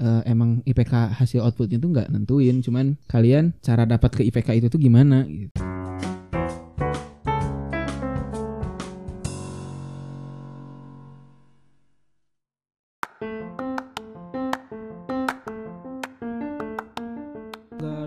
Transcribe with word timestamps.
eh, 0.00 0.22
emang 0.24 0.64
IPK 0.64 1.14
hasil 1.14 1.44
outputnya 1.44 1.76
tuh 1.76 1.92
nggak 1.92 2.08
nentuin, 2.08 2.64
cuman 2.64 2.96
kalian 3.06 3.52
cara 3.60 3.84
dapat 3.84 4.10
ke 4.16 4.22
IPK 4.26 4.64
itu 4.64 4.66
tuh 4.72 4.80
gimana 4.80 5.28
gitu. 5.28 5.60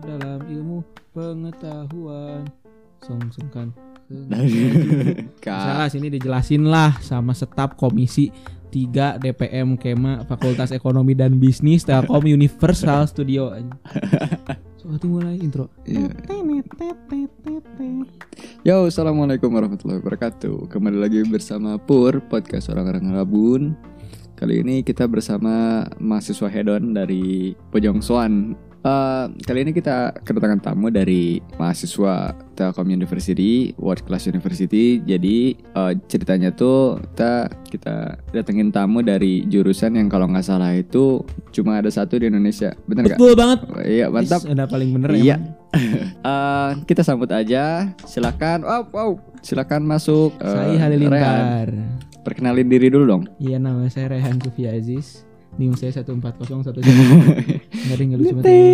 Dalam 0.04 0.44
ilmu 0.52 0.84
pengetahuan. 1.16 2.44
Songsongkan 3.04 3.75
Kak, 5.41 5.64
Salah 5.68 5.89
sini 5.89 6.07
dijelasin 6.12 6.68
lah 6.68 7.00
sama 7.02 7.34
staf 7.34 7.73
komisi 7.80 8.30
3 8.73 9.21
DPM 9.21 9.77
Kema 9.77 10.25
Fakultas 10.25 10.73
Ekonomi 10.73 11.13
dan 11.13 11.37
Bisnis 11.37 11.85
Telkom 11.85 12.25
Universal 12.25 13.05
Studio. 13.05 13.53
Suatu 14.81 15.05
mulai 15.14 15.37
intro. 15.37 15.69
Iya. 15.86 16.09
Yo, 18.65 18.89
assalamualaikum 18.89 19.54
warahmatullahi 19.54 20.01
wabarakatuh. 20.01 20.73
Kembali 20.73 20.97
lagi 20.97 21.21
bersama 21.21 21.78
Pur 21.78 22.17
podcast 22.25 22.73
orang-orang 22.73 23.14
Rabun. 23.14 23.78
Kali 24.33 24.65
ini 24.65 24.81
kita 24.81 25.05
bersama 25.05 25.86
mahasiswa 26.01 26.50
hedon 26.50 26.97
dari 26.97 27.53
Pojongsoan. 27.69 28.57
Eh, 28.83 29.25
kali 29.47 29.64
ini 29.64 29.71
kita 29.71 30.11
kedatangan 30.28 30.60
tamu 30.60 30.92
dari 30.92 31.39
mahasiswa 31.55 32.36
Telkom 32.52 32.92
University, 32.92 33.72
World 33.80 34.03
Class 34.03 34.28
University. 34.28 35.00
Jadi 35.00 35.56
eh, 35.56 35.94
ceritanya 36.11 36.52
tuh 36.52 37.00
kita 37.16 37.47
kita 37.72 38.19
datengin 38.36 38.75
tamu 38.75 39.00
dari 39.00 39.47
jurusan 39.47 39.95
yang 39.95 40.11
kalau 40.11 40.28
nggak 40.28 40.44
salah 40.44 40.75
itu 40.75 41.23
cuma 41.56 41.80
ada 41.80 41.88
satu 41.88 42.19
di 42.19 42.28
Indonesia. 42.28 42.75
Bener 42.83 43.08
nggak? 43.08 43.19
Betul 43.23 43.33
banget. 43.39 43.59
Iya 43.88 44.06
mantap. 44.11 44.44
Is, 44.44 44.52
udah 44.52 44.67
paling 44.67 44.89
bener 44.92 45.09
Iya. 45.16 45.38
Eh, 46.23 46.72
kita 46.86 47.02
sambut 47.02 47.28
aja. 47.34 47.89
Silakan. 48.06 48.61
Wow, 48.61 48.84
wow. 48.94 49.11
Silakan 49.42 49.88
masuk. 49.88 50.36
Eh, 50.38 50.45
Saya 50.45 50.70
Rehan, 50.70 50.81
Halilintar. 50.86 51.67
Perkenalin 52.22 52.67
diri 52.70 52.88
dulu 52.94 53.04
dong. 53.09 53.23
Iya 53.39 53.58
nama 53.58 53.88
saya 53.89 54.14
Rehan 54.14 54.38
Sufi 54.44 54.70
Aziz. 54.70 55.26
NIM 55.58 55.78
saya 55.78 55.94
1401 55.94 56.81
Nggak 57.84 57.94
ada 57.94 58.02
yang 58.02 58.12
lucu 58.14 58.34
banget 58.34 58.45
ini. 58.45 58.72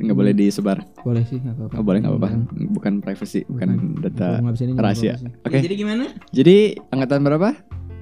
Nggak 0.00 0.16
boleh 0.16 0.32
disebar. 0.32 0.78
Boleh 1.00 1.22
sih 1.24 1.38
nggak 1.38 1.54
apa-apa. 1.54 1.74
Oh, 1.74 1.82
boleh 1.82 1.98
nggak 1.98 2.12
apa-apa. 2.12 2.28
Bukan- 2.28 2.70
Bukan 2.70 2.92
privacy, 2.98 3.40
bukan, 3.44 3.68
bukan. 3.94 4.02
data. 4.04 4.28
Rahasia. 4.76 5.14
Oke. 5.42 5.54
Ya, 5.54 5.60
jadi 5.62 5.74
gimana? 5.76 6.04
Jadi 6.30 6.56
angkatan 6.88 7.22
berapa? 7.22 7.54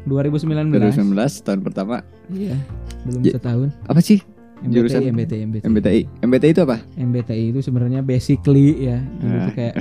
2019. 0.05 0.71
2019 0.73 1.12
tahun 1.43 1.61
pertama. 1.61 1.97
Iya. 2.29 2.57
Belum 3.03 3.21
Ya. 3.23 3.33
setahun. 3.37 3.69
Apa 3.84 4.01
sih 4.01 4.23
MBTI, 4.57 4.73
Jurusan 4.73 5.01
MBTI, 5.05 5.41
MBTI. 5.45 5.67
MBTI? 5.67 6.01
MBTI 6.23 6.51
itu 6.51 6.62
apa? 6.62 6.77
MBTI 6.97 7.45
itu 7.51 7.61
sebenarnya 7.61 8.01
basically 8.01 8.89
ya 8.89 8.99
itu 8.99 9.27
Ah. 9.29 9.53
kayak 9.53 9.75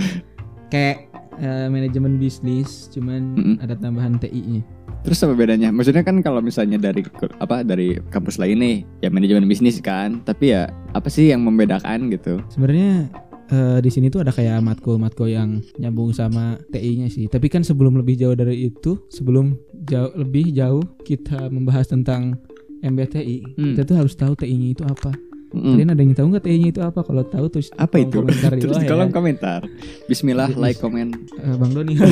kayak 0.68 0.98
eh, 1.36 1.68
manajemen 1.68 2.16
bisnis 2.16 2.88
cuman 2.90 3.36
Mm-mm. 3.36 3.56
ada 3.60 3.76
tambahan 3.76 4.16
TI-nya. 4.16 4.64
Terus 5.06 5.22
apa 5.22 5.34
bedanya? 5.34 5.70
Maksudnya 5.70 6.02
kan 6.02 6.18
kalau 6.20 6.42
misalnya 6.42 6.82
dari 6.82 7.06
apa 7.38 7.62
dari 7.62 8.02
kampus 8.10 8.36
lain 8.36 8.58
nih, 8.58 8.76
ya 9.00 9.10
manajemen 9.10 9.46
bisnis 9.46 9.78
kan. 9.80 10.20
Tapi 10.20 10.50
ya 10.50 10.66
apa 10.92 11.08
sih 11.08 11.30
yang 11.30 11.40
membedakan 11.40 12.10
gitu? 12.10 12.42
Sebenarnya 12.50 13.06
eh, 13.48 13.78
di 13.80 13.90
sini 13.90 14.10
tuh 14.10 14.20
ada 14.20 14.34
kayak 14.34 14.58
matkul-matkul 14.60 15.30
yang 15.30 15.62
nyambung 15.78 16.10
sama 16.10 16.58
TI-nya 16.68 17.08
sih. 17.08 17.26
Tapi 17.26 17.46
kan 17.48 17.62
sebelum 17.62 17.96
lebih 17.96 18.18
jauh 18.18 18.34
dari 18.34 18.66
itu, 18.66 18.98
sebelum 19.08 19.54
jauh 19.86 20.10
lebih 20.16 20.50
jauh 20.50 20.82
kita 21.00 21.48
membahas 21.48 21.86
tentang 21.88 22.42
MBTI, 22.82 23.38
Hmm. 23.56 23.74
kita 23.74 23.86
tuh 23.86 23.96
harus 23.96 24.14
tahu 24.14 24.34
TI-nya 24.34 24.70
itu 24.72 24.82
apa. 24.82 25.14
Mm-mm. 25.54 25.78
Kalian 25.78 25.90
ada 25.90 26.02
yang 26.02 26.12
tahu 26.12 26.28
nggak 26.28 26.44
TI-nya 26.44 26.68
itu 26.68 26.82
apa? 26.82 27.00
Kalau 27.00 27.24
tahu 27.24 27.46
terus 27.48 27.70
Apa 27.78 28.02
itu? 28.02 28.20
komentar 28.20 28.52
di 28.52 28.62
Terus 28.66 28.76
di 28.76 28.86
ya. 28.86 28.90
kolom 28.90 29.10
komentar. 29.10 29.62
Bismillah, 30.06 30.50
Bis- 30.50 30.58
like, 30.60 30.78
comment. 30.78 31.14
Eh, 31.14 31.56
Bang 31.56 31.72
Doni. 31.72 31.94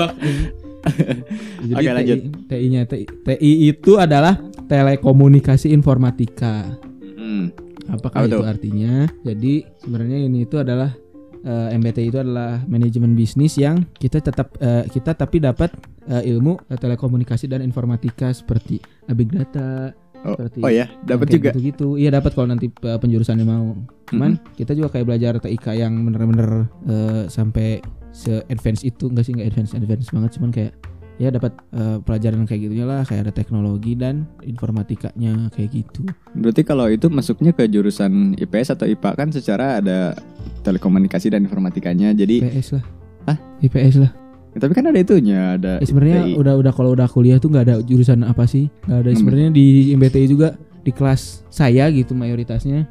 Jadi 1.70 1.74
Oke, 1.76 1.90
lanjut. 1.92 2.18
TI-nya 2.48 2.82
TI, 2.88 3.04
TI 3.04 3.52
itu 3.68 3.92
adalah 4.00 4.40
telekomunikasi 4.66 5.70
informatika. 5.74 6.78
Hmm. 7.16 7.52
Apakah 7.90 8.24
Apa 8.24 8.28
itu 8.30 8.42
artinya? 8.46 9.10
Jadi 9.26 9.66
sebenarnya 9.82 10.18
ini 10.24 10.46
itu 10.46 10.56
adalah 10.62 10.94
eh, 11.42 11.76
MBTI 11.76 12.08
itu 12.08 12.18
adalah 12.22 12.62
manajemen 12.70 13.18
bisnis 13.18 13.58
yang 13.58 13.82
kita 13.98 14.22
tetap 14.22 14.54
eh, 14.62 14.86
kita 14.88 15.16
tapi 15.18 15.42
dapat 15.42 15.74
eh, 16.06 16.30
ilmu 16.30 16.70
eh, 16.70 16.78
telekomunikasi 16.78 17.50
dan 17.50 17.60
informatika 17.66 18.30
seperti 18.30 18.78
big 19.10 19.34
data. 19.34 19.90
Oh, 20.20 20.36
Seperti 20.36 20.60
oh 20.60 20.68
ya, 20.68 20.84
dapat 21.00 21.32
juga. 21.32 21.50
Gitu-gitu. 21.56 21.96
Iya 21.96 22.20
dapat 22.20 22.36
kalau 22.36 22.52
nanti 22.52 22.68
eh, 22.68 22.98
penjurusannya 23.00 23.46
mau. 23.48 23.72
Cuman 24.12 24.36
kita 24.52 24.76
juga 24.76 24.92
kayak 24.92 25.06
belajar 25.08 25.32
TIK 25.40 25.66
yang 25.80 25.96
bener-bener 26.04 26.68
eh, 26.84 27.24
sampai 27.32 27.80
se 28.10 28.42
advance 28.50 28.82
itu 28.82 29.06
enggak 29.10 29.24
sih 29.26 29.32
enggak 29.34 29.54
advance 29.54 29.72
advance 29.74 30.10
banget 30.10 30.30
cuman 30.38 30.50
kayak 30.50 30.72
ya 31.20 31.28
dapat 31.28 31.52
eh, 31.76 32.00
pelajaran 32.00 32.48
kayak 32.48 32.60
gitunya 32.64 32.88
lah 32.88 33.04
kayak 33.04 33.28
ada 33.28 33.32
teknologi 33.36 33.92
dan 33.92 34.24
informatikanya 34.40 35.52
kayak 35.52 35.84
gitu. 35.84 36.08
Berarti 36.32 36.64
kalau 36.64 36.88
itu 36.88 37.12
masuknya 37.12 37.52
ke 37.52 37.68
jurusan 37.68 38.32
IPS 38.40 38.72
atau 38.72 38.88
IPA 38.88 39.10
kan 39.12 39.28
secara 39.28 39.84
ada 39.84 40.16
telekomunikasi 40.64 41.28
dan 41.28 41.44
informatikanya. 41.44 42.16
Jadi 42.16 42.40
IPS 42.40 42.80
lah. 42.80 42.84
Hah? 43.28 43.38
IPS 43.60 43.96
lah. 44.00 44.12
tapi 44.50 44.74
kan 44.74 44.82
ada 44.82 44.98
itunya, 44.98 45.54
ada 45.54 45.78
Ya, 45.78 45.86
sebenarnya 45.86 46.34
udah 46.34 46.58
udah 46.58 46.72
kalau 46.74 46.90
udah 46.90 47.06
kuliah 47.06 47.38
tuh 47.38 47.54
nggak 47.54 47.64
ada 47.70 47.76
jurusan 47.86 48.26
apa 48.26 48.48
sih? 48.48 48.66
Nggak 48.88 48.98
ada. 48.98 49.10
Hmm. 49.12 49.18
Sebenarnya 49.20 49.48
di 49.54 49.94
MBTI 49.94 50.26
juga 50.26 50.58
di 50.80 50.90
kelas 50.90 51.44
saya 51.52 51.86
gitu 51.92 52.16
mayoritasnya 52.16 52.88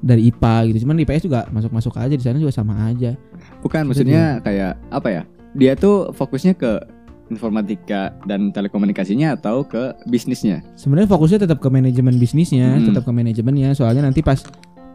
dari 0.00 0.30
IPA 0.30 0.54
gitu. 0.70 0.86
Cuman 0.86 0.96
di 0.96 1.04
IPS 1.04 1.26
juga 1.26 1.50
masuk-masuk 1.50 1.98
aja 1.98 2.14
di 2.14 2.22
sana 2.22 2.38
juga 2.38 2.54
sama 2.54 2.78
aja. 2.88 3.18
Bukan 3.62 3.86
maksudnya 3.86 4.38
kayak 4.40 4.76
apa 4.90 5.08
ya? 5.08 5.22
Dia 5.52 5.72
tuh 5.74 6.10
fokusnya 6.10 6.52
ke 6.52 6.80
informatika 7.28 8.12
dan 8.22 8.50
telekomunikasinya 8.50 9.32
atau 9.32 9.64
ke 9.64 9.96
bisnisnya. 10.04 10.60
Sebenarnya 10.74 11.08
fokusnya 11.08 11.38
tetap 11.40 11.58
ke 11.58 11.68
manajemen 11.68 12.16
bisnisnya, 12.16 12.76
Hmm. 12.76 12.90
tetap 12.90 13.02
ke 13.02 13.12
manajemennya. 13.12 13.72
Soalnya 13.72 14.04
nanti 14.04 14.20
pas 14.20 14.42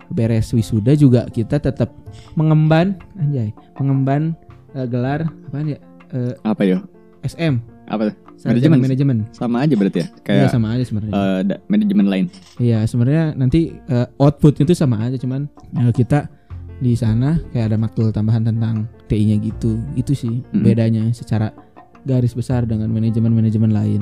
beres 0.07 0.51
wisuda 0.51 0.93
juga 0.93 1.25
kita 1.27 1.57
tetap 1.57 1.91
mengemban 2.33 2.95
anjay, 3.15 3.51
mengemban 3.75 4.37
eh, 4.71 4.85
gelar 4.85 5.25
apa 5.25 5.57
ya? 5.65 5.79
Eh, 6.09 6.33
Apa 6.43 6.61
yo? 6.63 6.77
SM. 7.21 7.57
Apa 7.87 8.11
tuh? 8.11 8.15
Manajemen. 8.45 8.77
manajemen. 8.79 9.17
Sama 9.33 9.65
aja 9.65 9.73
berarti 9.73 9.97
ya? 9.97 10.07
Iya 10.07 10.21
Kayak 10.21 10.49
sama 10.53 10.67
aja 10.71 10.83
sebenarnya. 10.85 11.13
da- 11.41 11.61
manajemen 11.65 12.05
lain. 12.05 12.25
Iya, 12.57 12.85
sebenarnya 12.85 13.33
nanti 13.33 13.73
eh, 13.73 14.07
outputnya 14.15 14.63
itu 14.63 14.75
sama 14.77 15.01
aja, 15.01 15.17
cuman 15.17 15.49
eh, 15.73 15.91
kita 15.91 16.29
di 16.77 16.93
sana 16.93 17.41
kayak 17.53 17.73
ada 17.73 17.77
matkul 17.77 18.13
tambahan 18.13 18.45
tentang 18.45 18.85
TI-nya 19.09 19.37
gitu. 19.41 19.77
Itu 19.97 20.13
sih 20.13 20.41
Mm. 20.53 20.61
bedanya 20.63 21.03
secara 21.11 21.51
garis 22.05 22.31
besar 22.31 22.63
dengan 22.63 22.87
manajemen-manajemen 22.93 23.71
lain. 23.73 24.01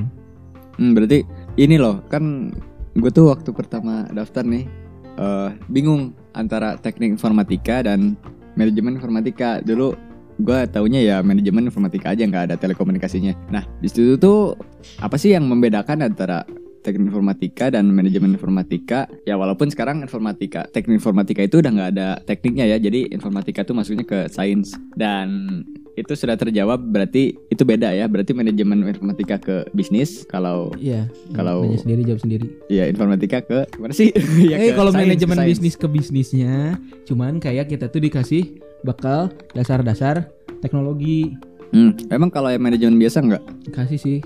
Hmm, 0.75 0.91
berarti 0.93 1.23
ini 1.55 1.79
loh 1.79 2.03
kan 2.11 2.51
gue 2.95 3.11
tuh 3.11 3.31
waktu 3.31 3.49
pertama 3.55 4.07
daftar 4.11 4.43
nih 4.43 4.67
eh 5.15 5.49
bingung 5.71 6.11
antara 6.35 6.75
teknik 6.75 7.15
informatika 7.15 7.79
dan 7.79 8.19
manajemen 8.59 8.99
informatika 8.99 9.63
dulu 9.63 9.95
gue 10.35 10.59
taunya 10.67 10.99
ya 10.99 11.17
manajemen 11.23 11.71
informatika 11.71 12.11
aja 12.11 12.27
nggak 12.27 12.51
ada 12.51 12.55
telekomunikasinya 12.59 13.31
nah 13.47 13.63
di 13.79 13.87
situ 13.87 14.19
tuh 14.19 14.59
apa 14.99 15.15
sih 15.15 15.31
yang 15.31 15.47
membedakan 15.47 16.03
antara 16.03 16.43
teknik 16.85 17.09
informatika 17.09 17.67
dan 17.67 17.89
manajemen 17.89 18.31
informatika 18.31 19.09
ya 19.23 19.33
walaupun 19.33 19.67
sekarang 19.67 19.99
informatika 19.99 20.69
teknik 20.69 21.01
informatika 21.01 21.41
itu 21.41 21.57
udah 21.57 21.71
nggak 21.71 21.89
ada 21.91 22.07
tekniknya 22.21 22.65
ya 22.67 22.77
jadi 22.77 23.09
informatika 23.09 23.61
tuh 23.61 23.73
masuknya 23.73 24.05
ke 24.05 24.29
sains 24.29 24.77
dan 24.93 25.59
itu 25.95 26.11
sudah 26.11 26.35
terjawab 26.35 26.77
berarti 26.85 27.33
itu 27.47 27.63
beda 27.63 27.89
ya 27.89 28.05
berarti 28.05 28.31
manajemen 28.31 28.83
informatika 28.85 29.35
ke 29.37 29.55
bisnis 29.71 30.21
kalau 30.23 30.69
Iya, 30.77 31.07
Kalau- 31.31 31.65
nanya 31.65 31.79
sendiri 31.79 32.01
jawab 32.03 32.21
sendiri. 32.21 32.45
ya 32.67 32.85
informatika 32.85 33.39
ke 33.39 33.59
gimana 33.71 33.91
sih 33.91 34.11
ya, 34.51 34.59
eh 34.59 34.71
kalau 34.71 34.91
sains, 34.91 35.01
manajemen 35.01 35.37
sains. 35.37 35.49
bisnis 35.55 35.73
ke 35.73 35.87
bisnisnya, 35.87 36.75
cuman 37.03 37.39
kayak 37.39 37.65
kita 37.67 37.87
tuh 37.87 38.03
dikasih 38.03 38.43
bakal 38.83 39.31
dasar-dasar 39.55 40.27
teknologi. 40.59 41.31
Hmm, 41.71 41.95
emang 42.07 42.27
kalau 42.27 42.47
yang 42.47 42.61
manajemen 42.61 42.95
biasa 42.95 43.23
nggak 43.23 43.43
Kasih 43.71 43.97
sih. 43.97 44.19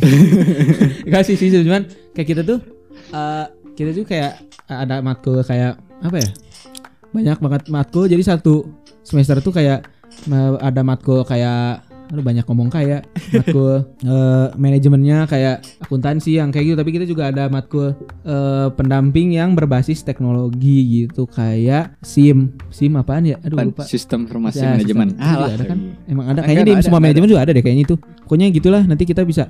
Kasih 1.12 1.36
sih 1.36 1.48
cuman 1.50 1.88
kayak 2.12 2.28
kita 2.28 2.42
tuh 2.44 2.58
eh, 3.12 3.46
kita 3.76 3.90
tuh 3.92 4.04
kayak 4.08 4.40
ada 4.66 4.98
matkul 5.04 5.40
kayak 5.44 5.78
apa 6.02 6.16
ya? 6.20 6.30
Banyak 7.12 7.38
banget 7.40 7.62
matkul. 7.70 8.04
Jadi 8.10 8.22
satu 8.24 8.66
semester 9.00 9.38
tuh 9.40 9.54
kayak 9.54 9.86
eh, 10.28 10.52
ada 10.60 10.80
matkul 10.82 11.22
kayak 11.22 11.84
aduh 12.06 12.22
banyak 12.22 12.46
ngomong 12.46 12.70
kayak 12.70 13.02
matkul 13.34 13.82
eh, 14.06 14.46
manajemennya 14.54 15.26
kayak 15.26 15.66
akuntansi 15.82 16.38
yang 16.38 16.54
kayak 16.54 16.72
gitu. 16.72 16.76
Tapi 16.78 16.90
kita 16.94 17.04
juga 17.06 17.34
ada 17.34 17.50
matkul 17.50 17.92
eh, 18.22 18.68
pendamping 18.74 19.34
yang 19.34 19.52
berbasis 19.58 20.06
teknologi 20.06 21.04
gitu. 21.04 21.26
Kayak 21.26 21.98
SIM. 22.00 22.54
SIM 22.70 22.94
apaan 22.94 23.26
ya? 23.26 23.36
Aduh 23.42 23.58
lupa. 23.58 23.82
Sistem 23.84 24.24
informasi 24.26 24.62
Ya, 24.62 24.78
manajemen. 24.78 25.08
Itu 25.12 25.18
juga 25.18 25.34
Alah, 25.34 25.50
ada 25.52 25.64
kan? 25.66 25.78
emang 26.06 26.24
ada. 26.26 26.30
Enggak, 26.32 26.44
kayaknya 26.46 26.64
di 26.64 26.70
enggak 26.72 26.84
semua 26.84 26.98
enggak 26.98 27.04
manajemen 27.10 27.28
juga 27.28 27.42
ada 27.42 27.50
deh 27.52 27.62
kayaknya 27.62 27.84
itu. 27.86 27.96
Pokoknya 28.26 28.46
gitulah 28.54 28.82
nanti 28.86 29.04
kita 29.06 29.22
bisa 29.26 29.44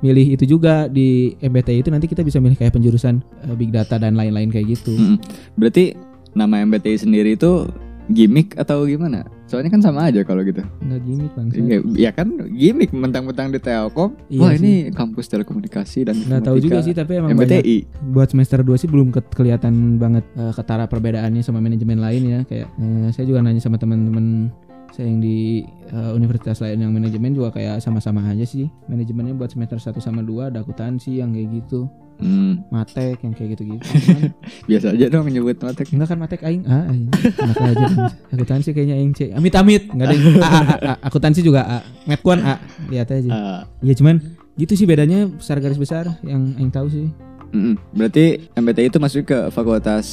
milih 0.00 0.32
itu 0.32 0.44
juga 0.46 0.86
di 0.86 1.08
MBTI 1.36 1.78
itu 1.78 1.88
nanti 1.88 2.04
kita 2.04 2.20
bisa 2.20 2.36
milih 2.36 2.56
kayak 2.56 2.72
penjurusan 2.72 3.20
eh, 3.42 3.54
big 3.54 3.68
data 3.68 3.96
dan 3.96 4.14
lain-lain 4.14 4.48
kayak 4.48 4.66
gitu. 4.70 4.92
Mm-mm. 4.92 5.16
Berarti 5.54 5.92
nama 6.30 6.60
MBTI 6.60 6.96
sendiri 6.98 7.34
itu 7.34 7.68
gimmick 8.08 8.56
atau 8.56 8.82
gimana? 8.84 9.22
Soalnya 9.44 9.66
kan 9.68 9.82
sama 9.82 10.06
aja 10.06 10.22
kalau 10.22 10.40
gitu. 10.40 10.62
Enggak 10.80 11.00
gimmick 11.04 11.32
bang. 11.32 11.46
Ya, 11.60 11.78
ya 11.98 12.10
kan 12.10 12.26
gimmick 12.48 12.90
mentang-mentang 12.90 13.50
di 13.50 13.58
Telkom. 13.58 14.14
Iya 14.26 14.40
Wah, 14.40 14.50
sih. 14.52 14.58
ini 14.58 14.72
kampus 14.90 15.26
telekomunikasi 15.26 15.98
dan 16.04 16.16
Nggak 16.18 16.42
tahu 16.44 16.56
juga 16.60 16.80
sih 16.80 16.90
tapi 16.92 17.18
emang 17.18 17.34
banyak 17.34 17.60
MBTI. 17.60 17.76
buat 18.10 18.28
semester 18.28 18.62
2 18.62 18.74
sih 18.76 18.86
belum 18.86 19.10
ke- 19.10 19.26
kelihatan 19.32 19.94
banget 19.96 20.22
eh, 20.32 20.50
ketara 20.50 20.86
perbedaannya 20.86 21.42
sama 21.42 21.58
manajemen 21.58 21.98
lain 21.98 22.22
ya 22.24 22.40
kayak 22.44 22.66
eh, 22.72 23.08
saya 23.10 23.26
juga 23.26 23.42
nanya 23.42 23.58
sama 23.58 23.74
teman-teman 23.74 24.50
saya 24.90 25.06
yang 25.06 25.18
di 25.22 25.62
eh, 25.90 26.10
universitas 26.12 26.58
lain 26.62 26.82
yang 26.82 26.92
manajemen 26.92 27.34
juga 27.34 27.54
kayak 27.54 27.78
sama-sama 27.82 28.22
aja 28.26 28.42
sih. 28.42 28.66
Manajemennya 28.90 29.34
buat 29.38 29.50
semester 29.50 29.78
1 29.78 29.96
sama 30.02 30.20
2 30.22 30.50
ada 30.54 30.62
akuntansi 30.62 31.22
yang 31.22 31.30
kayak 31.34 31.48
gitu. 31.62 31.86
Hmm, 32.20 32.68
matek 32.68 33.16
yang 33.24 33.32
kayak 33.32 33.56
gitu-gitu. 33.56 33.80
Biasa 34.68 34.92
aja 34.92 35.06
dong 35.08 35.24
nyebut 35.32 35.56
matek. 35.56 35.88
enggak 35.88 36.08
kan 36.12 36.18
matek 36.20 36.40
aing? 36.44 36.68
A 36.68 36.92
aing. 36.92 37.08
Enak 37.16 37.56
aja 37.56 37.86
akuntansi 38.28 38.68
kayaknya 38.76 38.96
aing 39.00 39.12
C 39.16 39.32
amit 39.32 39.54
amit. 39.56 39.88
Enggak 39.88 40.12
ada 40.12 40.14
yang 40.14 40.24
A, 40.36 40.48
A, 40.48 40.60
A, 40.76 40.92
akuntansi 41.08 41.40
juga 41.40 41.64
A 41.64 41.78
medkuan 42.04 42.44
A 42.44 42.60
lihat 42.92 43.08
aja 43.08 43.30
Ah, 43.32 43.60
ya 43.80 43.96
cuman 43.96 44.20
gitu 44.60 44.76
sih 44.76 44.84
bedanya 44.84 45.32
besar 45.32 45.64
garis 45.64 45.80
besar 45.80 46.20
yang 46.20 46.52
aing 46.60 46.68
tahu 46.68 46.92
sih. 46.92 47.08
Mm-mm. 47.50 47.74
Berarti 47.96 48.52
MBTI 48.52 48.92
itu 48.92 48.98
masuk 49.02 49.26
ke 49.26 49.38
fakultas 49.50 50.06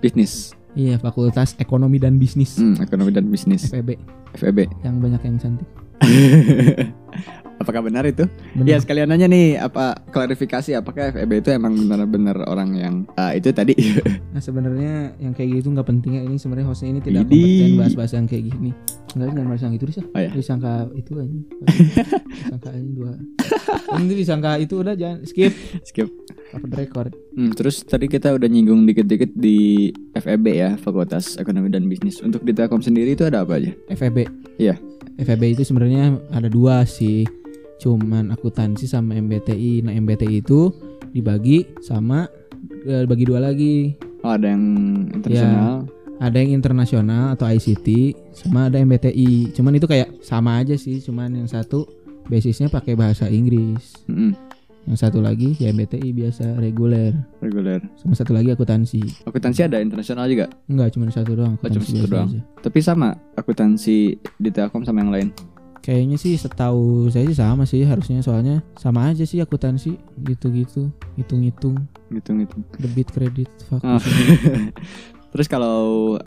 bisnis, 0.00 0.54
iya 0.74 0.96
fakultas 0.96 1.56
ekonomi 1.56 1.96
dan 1.96 2.16
bisnis 2.16 2.56
Hmm, 2.56 2.76
ekonomi 2.78 3.10
dan 3.10 3.28
bisnis, 3.28 3.68
FEB 3.68 3.96
FEB. 4.34 4.68
yang 4.82 4.98
banyak 4.98 5.22
yang 5.22 5.36
cantik. 5.36 5.68
Apakah 7.58 7.82
benar 7.82 8.06
itu? 8.06 8.24
Benar. 8.54 8.66
Ya 8.70 8.76
sekalian 8.78 9.10
nanya 9.10 9.26
nih, 9.26 9.58
apa 9.58 9.98
klarifikasi 10.14 10.78
apakah 10.78 11.10
FEB 11.10 11.42
itu 11.42 11.50
emang 11.50 11.74
benar-benar 11.74 12.46
orang 12.46 12.70
yang 12.78 12.94
ah, 13.18 13.34
itu 13.34 13.50
tadi? 13.50 13.74
Nah 14.28 14.44
sebenarnya 14.44 15.18
yang 15.18 15.34
kayak 15.34 15.58
gitu 15.58 15.74
nggak 15.74 15.88
penting 15.88 16.20
ya 16.20 16.22
ini 16.22 16.38
sebenarnya 16.38 16.68
hostnya 16.70 16.94
ini 16.94 17.00
tidak 17.02 17.26
Idi. 17.26 17.42
kompeten 17.42 17.70
bahas-bahas 17.80 18.12
yang 18.14 18.26
kayak 18.30 18.44
gini. 18.54 18.70
Enggak 19.16 19.28
jangan 19.34 19.48
bahas 19.50 19.62
yang 19.64 19.74
itu 19.74 19.84
Risa. 19.88 20.02
Oh 20.04 20.20
ya. 20.20 20.30
Disangka 20.30 20.72
itu 20.94 21.12
aja. 21.18 21.38
disangka 22.38 22.68
aja 22.70 22.90
dua. 22.94 23.12
Ini 23.98 24.14
disangka 24.14 24.50
itu 24.62 24.74
udah 24.78 24.94
jangan 24.94 25.18
skip. 25.26 25.52
Skip. 25.82 26.08
Apa 26.54 26.64
record? 26.76 27.10
Hmm, 27.34 27.50
terus 27.56 27.82
tadi 27.82 28.06
kita 28.06 28.36
udah 28.36 28.46
nyinggung 28.46 28.86
dikit-dikit 28.86 29.32
di 29.34 29.90
FEB 30.14 30.44
ya, 30.54 30.70
Fakultas 30.78 31.34
Ekonomi 31.40 31.72
dan 31.72 31.88
Bisnis. 31.90 32.20
Untuk 32.22 32.44
di 32.44 32.52
Telkom 32.54 32.84
sendiri 32.84 33.16
itu 33.16 33.24
ada 33.26 33.42
apa 33.42 33.58
aja? 33.58 33.72
FEB. 33.90 34.28
Iya. 34.60 34.78
FEB 35.18 35.58
itu 35.58 35.62
sebenarnya 35.66 36.14
ada 36.30 36.46
dua 36.46 36.86
sih. 36.86 37.26
Cuman 37.78 38.30
akuntansi 38.30 38.84
sama 38.84 39.14
MBTI. 39.14 39.82
Nah 39.82 39.92
MBTI 39.92 40.38
itu 40.38 40.70
dibagi 41.08 41.64
sama 41.80 42.26
eh, 42.84 43.04
bagi 43.04 43.24
dua 43.24 43.40
lagi. 43.40 43.94
Oh, 44.20 44.30
ada 44.30 44.48
yang 44.48 44.64
internasional. 45.08 45.86
ada 46.18 46.36
yang 46.36 46.50
internasional 46.52 47.24
atau 47.32 47.46
ICT 47.46 47.88
sama 48.34 48.66
ada 48.66 48.76
MBTI 48.76 49.54
cuman 49.54 49.70
itu 49.72 49.86
kayak 49.86 50.18
sama 50.18 50.58
aja 50.58 50.74
sih 50.74 50.98
cuman 50.98 51.30
yang 51.32 51.46
satu 51.46 51.86
basisnya 52.26 52.66
pakai 52.66 52.92
bahasa 52.92 53.30
Inggris 53.30 53.94
Mm-mm, 54.04 54.34
yang 54.84 54.98
satu 54.98 55.22
lagi 55.22 55.54
ya 55.54 55.70
MBTI 55.70 56.10
biasa 56.10 56.58
reguler 56.58 57.14
reguler. 57.38 57.78
sama 57.94 58.12
satu 58.12 58.34
lagi 58.34 58.50
akuntansi 58.50 58.98
Akuntansi 59.22 59.62
ada 59.62 59.78
internasional 59.78 60.26
juga, 60.26 60.50
enggak 60.66 60.90
cuma 60.90 61.06
satu 61.06 61.32
doang 61.32 61.54
Oh, 61.54 61.70
cuma 61.70 61.86
satu 61.86 62.10
doang. 62.10 62.28
aja. 62.28 62.40
tapi 62.58 62.78
sama 62.82 63.14
akuntansi 63.38 63.98
di 64.18 64.50
Telkom 64.50 64.82
sama 64.82 64.98
yang 64.98 65.14
lain. 65.14 65.28
Kayaknya 65.80 66.16
sih 66.16 66.34
setahu 66.34 67.08
saya 67.08 67.24
sih 67.24 67.34
sama 67.34 67.62
sih 67.62 67.82
harusnya 67.82 68.18
soalnya 68.18 68.60
sama 68.74 69.08
aja 69.08 69.22
sih 69.22 69.38
akuntansi 69.38 69.94
gitu-gitu 70.22 70.88
hitung-hitung 71.14 71.76
Gitu-gitu. 72.08 72.56
debit 72.76 73.08
kredit 73.08 73.48
Oh. 73.70 74.00
fakus 74.00 74.04
Terus 75.28 75.44
kalau 75.46 75.78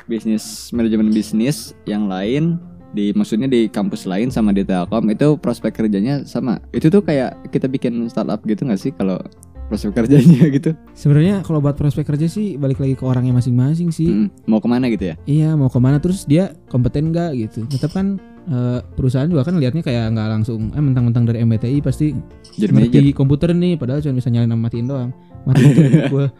bisnis 0.05 0.43
manajemen 0.69 1.09
bisnis 1.09 1.73
yang 1.83 2.05
lain 2.05 2.61
di 2.91 3.09
maksudnya 3.11 3.47
di 3.47 3.65
kampus 3.65 4.05
lain 4.05 4.29
sama 4.29 4.51
di 4.51 4.61
Telkom 4.61 5.09
itu 5.09 5.33
prospek 5.35 5.73
kerjanya 5.73 6.21
sama. 6.21 6.61
Itu 6.69 6.87
tuh 6.87 7.01
kayak 7.01 7.49
kita 7.49 7.65
bikin 7.65 8.05
startup 8.05 8.43
gitu 8.43 8.61
nggak 8.61 8.77
sih 8.77 8.91
kalau 8.91 9.17
prospek 9.65 9.95
kerjanya 9.97 10.45
gitu? 10.53 10.75
sebenarnya 10.91 11.41
kalau 11.41 11.57
buat 11.57 11.73
prospek 11.73 12.03
kerja 12.05 12.27
sih 12.27 12.59
balik 12.59 12.77
lagi 12.77 12.93
ke 12.93 13.01
orangnya 13.01 13.31
masing-masing 13.33 13.89
sih 13.89 14.11
Mm, 14.11 14.27
mau 14.43 14.59
ke 14.59 14.67
mana 14.67 14.85
gitu 14.85 15.07
ya? 15.07 15.15
Iya 15.23 15.55
mau 15.55 15.71
ke 15.71 15.79
mana 15.79 15.97
terus 15.97 16.21
dia 16.23 16.51
kompeten 16.67 17.09
nggak 17.09 17.31
gitu. 17.39 17.63
Tetap 17.65 17.95
kan 17.95 18.19
eh, 18.49 18.79
perusahaan 18.97 19.29
juga 19.29 19.45
kan 19.45 19.59
lihatnya 19.61 19.83
kayak 19.85 20.17
nggak 20.17 20.29
langsung 20.29 20.73
eh 20.73 20.81
mentang-mentang 20.81 21.29
dari 21.29 21.43
MBTI 21.45 21.77
pasti 21.83 22.15
Jadi 22.57 22.71
ngerti 22.73 23.01
komputer 23.13 23.53
nih 23.53 23.77
padahal 23.77 24.01
cuma 24.01 24.17
bisa 24.17 24.29
nyalain 24.33 24.49
sama 24.49 24.63
matiin 24.69 24.87
doang. 24.89 25.11
Tuh 25.43 25.69
gue 26.09 26.27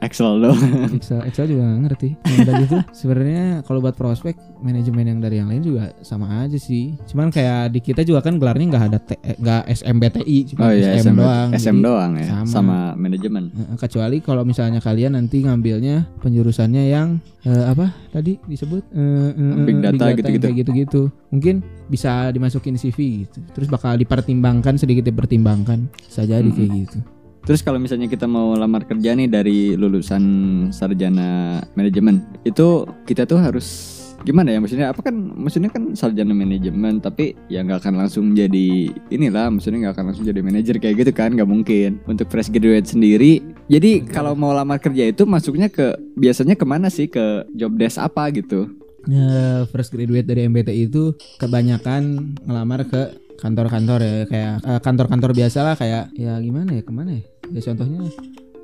Excel 0.00 0.40
doang. 0.40 0.56
Excel 0.90 1.20
Excel 1.22 1.46
juga 1.46 1.62
ngerti. 1.76 2.16
Yang 2.24 2.38
udah 2.40 2.54
gitu 2.58 2.76
sebenarnya 2.90 3.44
kalau 3.62 3.78
buat 3.78 3.92
prospek 3.92 4.32
manajemen 4.58 5.04
yang 5.06 5.18
dari 5.20 5.36
yang 5.36 5.46
lain 5.46 5.60
juga 5.60 5.92
sama 6.00 6.40
aja 6.40 6.56
sih. 6.56 6.96
Cuman 7.04 7.28
kayak 7.28 7.68
di 7.70 7.78
kita 7.78 8.00
juga 8.00 8.24
kan 8.24 8.40
gelarnya 8.40 8.66
nggak 8.66 8.84
ada 8.88 8.98
eh, 9.20 9.36
nggak 9.36 9.62
SMBTI 9.70 10.36
cuma 10.48 10.60
Oh 10.60 10.72
iya 10.72 10.96
SM, 10.96 11.04
SM, 11.04 11.14
doang. 11.14 11.48
SM 11.52 11.78
doang 11.78 12.10
ya 12.16 12.26
sama. 12.32 12.48
sama, 12.48 12.78
manajemen. 12.96 13.44
kecuali 13.76 14.16
kalau 14.18 14.42
misalnya 14.42 14.80
kalian 14.80 15.14
nanti 15.14 15.44
ngambilnya 15.44 16.08
penjurusannya 16.18 16.82
yang 16.88 17.08
eh, 17.44 17.64
apa 17.68 17.92
tadi 18.10 18.40
disebut 18.42 18.82
Eh, 18.90 19.30
eh, 19.30 19.54
Big 19.62 19.78
data 19.78 20.10
gitu-gitu. 20.10 20.48
gitu-gitu 20.50 21.02
mungkin 21.28 21.60
bisa 21.86 22.32
dimasukin 22.32 22.74
CV 22.74 22.98
gitu 23.22 23.38
terus 23.52 23.68
bakal 23.68 23.94
dipertimbangkan 23.94 24.74
sedikit 24.74 25.04
dipertimbangkan 25.04 25.92
saja 26.02 26.40
di 26.40 26.50
kayak 26.50 26.70
gitu 26.80 26.98
Terus 27.44 27.60
kalau 27.64 27.80
misalnya 27.80 28.06
kita 28.06 28.28
mau 28.28 28.52
lamar 28.54 28.84
kerja 28.84 29.16
nih 29.16 29.28
dari 29.28 29.74
lulusan 29.74 30.22
sarjana 30.70 31.60
manajemen, 31.74 32.22
itu 32.44 32.84
kita 33.08 33.24
tuh 33.24 33.40
harus 33.40 33.98
gimana 34.22 34.52
ya? 34.52 34.60
Maksudnya 34.60 34.92
apa 34.92 35.00
kan 35.00 35.14
maksudnya 35.16 35.72
kan 35.72 35.96
sarjana 35.96 36.36
manajemen 36.36 37.00
tapi 37.00 37.32
ya 37.48 37.64
nggak 37.64 37.80
akan 37.80 37.94
langsung 38.04 38.36
jadi 38.36 38.92
inilah 39.08 39.48
maksudnya 39.48 39.88
nggak 39.88 39.94
akan 39.96 40.04
langsung 40.12 40.26
jadi 40.28 40.40
manajer 40.44 40.76
kayak 40.76 40.96
gitu 41.00 41.12
kan? 41.16 41.32
Nggak 41.32 41.50
mungkin. 41.50 41.90
Untuk 42.04 42.28
fresh 42.28 42.52
graduate 42.52 42.88
sendiri. 42.88 43.40
Jadi 43.72 44.04
kalau 44.04 44.36
mau 44.36 44.52
lamar 44.52 44.76
kerja 44.78 45.08
itu 45.08 45.24
masuknya 45.24 45.72
ke 45.72 45.96
biasanya 46.16 46.54
ke 46.54 46.64
mana 46.68 46.92
sih? 46.92 47.08
Ke 47.08 47.48
job 47.56 47.74
desk 47.80 47.98
apa 47.98 48.28
gitu? 48.36 48.68
Eh, 49.08 49.64
first 49.72 49.96
graduate 49.96 50.28
dari 50.28 50.44
MBTI 50.44 50.92
itu 50.92 51.16
kebanyakan 51.40 52.36
ngelamar 52.44 52.84
ke 52.84 53.16
kantor-kantor 53.40 53.98
ya 54.04 54.14
kayak 54.28 54.54
eh, 54.62 54.80
kantor-kantor 54.84 55.30
biasa 55.32 55.58
lah 55.64 55.74
kayak 55.74 56.12
ya 56.14 56.36
gimana 56.38 56.76
ya 56.76 56.82
ke 56.84 56.92
mana 56.92 57.10
ya? 57.16 57.22
Ya 57.50 57.60
contohnya 57.64 58.00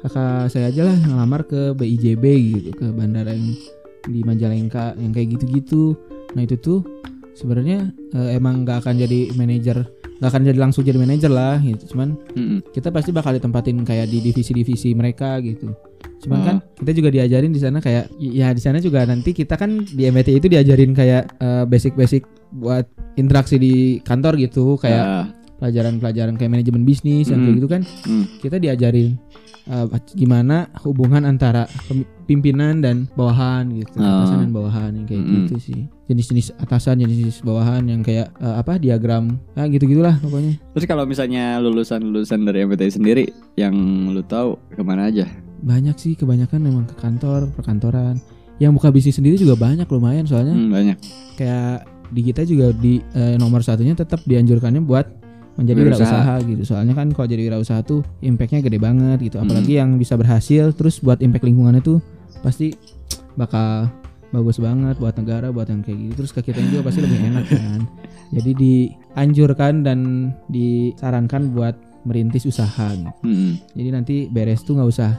kakak 0.04 0.52
saya 0.52 0.68
aja 0.70 0.82
lah 0.86 0.96
ngelamar 1.00 1.42
ke 1.48 1.72
BIJB 1.74 2.24
gitu 2.60 2.70
ke 2.76 2.86
bandara 2.92 3.32
yang 3.32 3.56
di 4.06 4.20
Majalengka 4.22 4.94
yang 5.00 5.10
kayak 5.10 5.34
gitu-gitu. 5.34 5.96
Nah 6.36 6.44
itu 6.46 6.54
tuh 6.60 6.84
sebenarnya 7.34 7.90
eh, 8.14 8.36
emang 8.36 8.62
nggak 8.62 8.84
akan 8.84 8.94
jadi 9.00 9.32
manajer 9.34 9.82
nggak 10.16 10.28
akan 10.28 10.42
jadi 10.44 10.58
langsung 10.58 10.80
jadi 10.80 10.96
manajer 10.96 11.28
lah 11.28 11.58
gitu 11.58 11.92
cuman 11.92 12.16
Mm-mm. 12.32 12.58
kita 12.70 12.88
pasti 12.88 13.10
bakal 13.10 13.32
ditempatin 13.32 13.82
kayak 13.82 14.06
di 14.06 14.20
divisi-divisi 14.20 14.92
mereka 14.92 15.36
gitu. 15.40 15.76
Cuman 16.16 16.38
Ah. 16.38 16.44
kan 16.44 16.56
kita 16.74 16.92
juga 16.94 17.08
diajarin 17.10 17.50
di 17.50 17.60
sana 17.60 17.78
kayak 17.78 18.08
ya 18.16 18.48
di 18.50 18.58
sana 18.58 18.78
juga 18.78 19.04
nanti 19.04 19.30
kita 19.30 19.54
kan 19.54 19.84
di 19.84 20.02
MBTI 20.02 20.38
itu 20.38 20.48
diajarin 20.48 20.92
kayak 20.92 21.36
eh, 21.36 21.64
basic-basic 21.64 22.24
buat 22.50 22.88
interaksi 23.14 23.56
di 23.56 23.74
kantor 24.00 24.36
gitu 24.38 24.76
kayak 24.76 25.04
Ah, 25.04 25.26
pelajaran-pelajaran 25.56 26.36
kayak 26.36 26.52
manajemen 26.52 26.82
bisnis 26.82 27.26
yang 27.26 27.40
kayak 27.40 27.48
Hmm. 27.48 27.58
gitu 27.58 27.68
kan 27.68 27.82
mm. 28.06 28.24
kita 28.40 28.56
diajarin 28.56 29.16
eh, 29.66 29.86
gimana 30.12 30.56
hubungan 30.80 31.22
antara 31.22 31.66
pimpinan 32.24 32.78
dan 32.78 33.06
bawahan 33.12 33.70
gitu 33.72 33.96
Ah. 33.96 34.22
atasan 34.22 34.38
dan 34.40 34.52
bawahan 34.52 34.90
yang 34.92 35.04
kayak 35.04 35.22
Mm-mm. 35.22 35.36
gitu 35.44 35.54
sih 35.60 35.80
jenis-jenis 36.06 36.54
atasan 36.56 36.98
jenis-jenis 36.98 37.38
bawahan 37.40 37.82
yang 37.84 38.00
kayak 38.00 38.30
eh, 38.36 38.54
apa 38.56 38.76
diagram 38.76 39.38
ah 39.52 39.66
gitu 39.66 39.86
gitulah 39.86 40.18
pokoknya 40.18 40.58
Terus 40.72 40.84
kalau 40.84 41.04
misalnya 41.04 41.58
lulusan-lulusan 41.58 42.42
dari 42.42 42.62
MBTI 42.62 42.92
sendiri 42.92 43.24
yang 43.54 43.74
lu 44.08 44.22
tahu 44.22 44.58
ke 44.68 44.80
mana 44.80 45.06
aja? 45.06 45.26
banyak 45.56 45.96
sih 45.96 46.12
kebanyakan 46.14 46.60
memang 46.60 46.84
ke 46.84 46.94
kantor 46.94 47.48
perkantoran 47.50 48.20
yang 48.56 48.70
buka 48.70 48.88
bisnis 48.88 49.14
sendiri 49.14 49.34
juga 49.34 49.54
banyak 49.54 49.84
lumayan 49.86 50.24
soalnya 50.24 50.52
Hmm, 50.52 50.68
banyak. 50.68 50.96
kayak 51.34 51.84
di 52.06 52.20
kita 52.22 52.42
juga 52.42 52.70
di 52.72 53.00
eh, 53.12 53.34
nomor 53.34 53.60
satunya 53.60 53.92
tetap 53.92 54.20
dianjurkannya 54.22 54.78
buat 54.80 55.06
menjadi 55.56 55.78
Wirausaha. 55.82 56.04
wirausaha 56.04 56.34
gitu 56.46 56.62
soalnya 56.64 56.92
kan 56.92 57.08
kalau 57.10 57.26
jadi 57.26 57.42
wirausaha 57.42 57.80
tuh 57.80 58.00
impactnya 58.20 58.60
gede 58.60 58.76
banget 58.76 59.18
gitu 59.22 59.36
Hmm. 59.36 59.44
apalagi 59.44 59.72
yang 59.74 59.96
bisa 59.96 60.14
berhasil 60.14 60.70
terus 60.70 61.00
buat 61.00 61.18
impact 61.18 61.44
lingkungannya 61.44 61.80
tuh 61.80 61.98
pasti 62.40 62.76
bakal 63.34 63.88
bagus 64.28 64.58
banget 64.58 64.96
buat 64.96 65.14
negara 65.14 65.48
buat 65.48 65.64
yang 65.66 65.80
kayak 65.80 65.96
gitu 65.96 66.14
terus 66.18 66.30
ke 66.30 66.40
kita 66.42 66.60
juga 66.62 66.84
pasti 66.84 67.00
lebih 67.00 67.20
enak 67.26 67.44
kan 67.46 67.80
jadi 68.36 68.50
dianjurkan 68.52 69.74
dan 69.80 69.98
disarankan 70.46 71.50
buat 71.50 71.76
merintis 72.02 72.44
usaha 72.44 72.86
gitu. 72.92 73.10
Mm-mm. 73.22 73.58
Jadi 73.72 73.88
nanti 73.90 74.16
beres 74.26 74.62
tuh 74.62 74.78
nggak 74.78 74.88
usah 74.88 75.10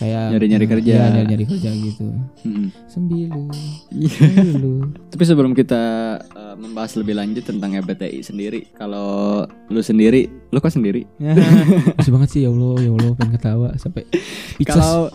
kayak 0.00 0.36
Nyari-nyari 0.36 0.66
kerja. 0.68 0.92
Iya, 0.92 1.04
nyari-nyari 1.14 1.44
kerja 1.48 1.70
gitu. 1.72 2.06
Mm-mm. 2.46 2.66
Sembilu. 2.88 3.44
Iya. 3.92 4.10
Sembilu. 4.12 4.74
Tapi 5.12 5.24
sebelum 5.24 5.52
kita 5.52 5.82
uh, 6.22 6.56
membahas 6.56 6.96
lebih 6.98 7.14
lanjut 7.16 7.44
tentang 7.44 7.76
MBTI 7.76 8.20
sendiri, 8.20 8.60
kalau 8.76 9.42
lu 9.68 9.80
sendiri, 9.80 10.28
lu 10.52 10.58
kok 10.60 10.72
sendiri? 10.72 11.04
Lucu 11.98 12.10
banget 12.12 12.28
sih 12.32 12.40
ya 12.44 12.50
Allah, 12.52 12.74
ya 12.80 12.90
Allah 12.92 13.10
pengen 13.16 13.32
ketawa 13.36 13.68
sampai. 13.76 14.02
Kalau 14.62 15.10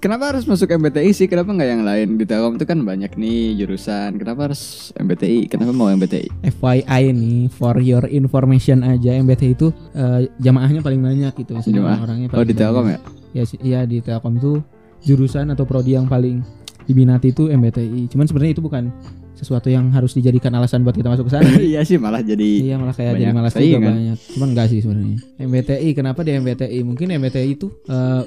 kenapa 0.00 0.30
harus 0.30 0.44
masuk 0.46 0.70
MBTI 0.70 1.10
sih? 1.10 1.26
Kenapa 1.26 1.50
nggak 1.50 1.68
yang 1.68 1.82
lain? 1.82 2.08
Di 2.20 2.24
Telkom 2.28 2.54
itu 2.60 2.66
kan 2.68 2.78
banyak 2.84 3.12
nih 3.16 3.58
jurusan. 3.58 4.20
Kenapa 4.20 4.52
harus 4.52 4.92
MBTI? 4.94 5.50
Kenapa 5.50 5.72
mau 5.74 5.90
MBTI? 5.90 6.46
FYI 6.60 7.02
nih 7.10 7.50
for 7.50 7.80
your 7.80 8.04
information 8.06 8.86
aja 8.86 9.16
MBTI 9.18 9.56
itu 9.56 9.72
eh, 9.96 10.30
jamaahnya 10.38 10.80
paling 10.84 11.00
banyak 11.02 11.32
gitu 11.42 11.58
Jamaah? 11.72 11.98
orangnya 12.04 12.26
Oh 12.36 12.46
di 12.46 12.54
Telkom 12.54 12.86
banyak. 12.86 13.02
Ya? 13.36 13.44
ya 13.44 13.56
iya 13.60 13.80
di 13.84 14.00
Telkom 14.00 14.40
itu 14.40 14.64
jurusan 15.04 15.52
atau 15.52 15.68
prodi 15.68 15.94
yang 15.94 16.08
paling 16.08 16.40
diminati 16.88 17.34
itu 17.34 17.52
MBTI 17.52 18.08
cuman 18.08 18.24
sebenarnya 18.24 18.52
itu 18.56 18.64
bukan 18.64 18.88
sesuatu 19.36 19.68
yang 19.68 19.92
harus 19.92 20.16
dijadikan 20.16 20.48
alasan 20.56 20.80
buat 20.80 20.96
kita 20.96 21.12
masuk 21.12 21.28
ke 21.28 21.32
sana. 21.36 21.44
Iya 21.76 21.84
sih 21.84 22.00
malah 22.00 22.24
jadi 22.24 22.72
iya 22.72 22.80
malah 22.80 22.96
kayak 22.96 23.20
jadi 23.20 23.36
malas 23.36 23.52
juga 23.52 23.84
banyak. 23.84 24.18
Cuman 24.32 24.48
enggak 24.56 24.66
sih 24.72 24.80
sebenarnya. 24.80 25.18
MBTI 25.36 25.88
kenapa 25.92 26.24
di 26.24 26.30
MBTI 26.40 26.78
mungkin 26.82 27.12
MBTI 27.12 27.48
itu 27.52 27.68
eh, 27.86 28.24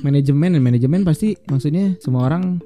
manajemen 0.00 0.56
manajemen 0.58 1.04
pasti 1.04 1.36
maksudnya 1.52 2.00
semua 2.00 2.24
orang 2.24 2.56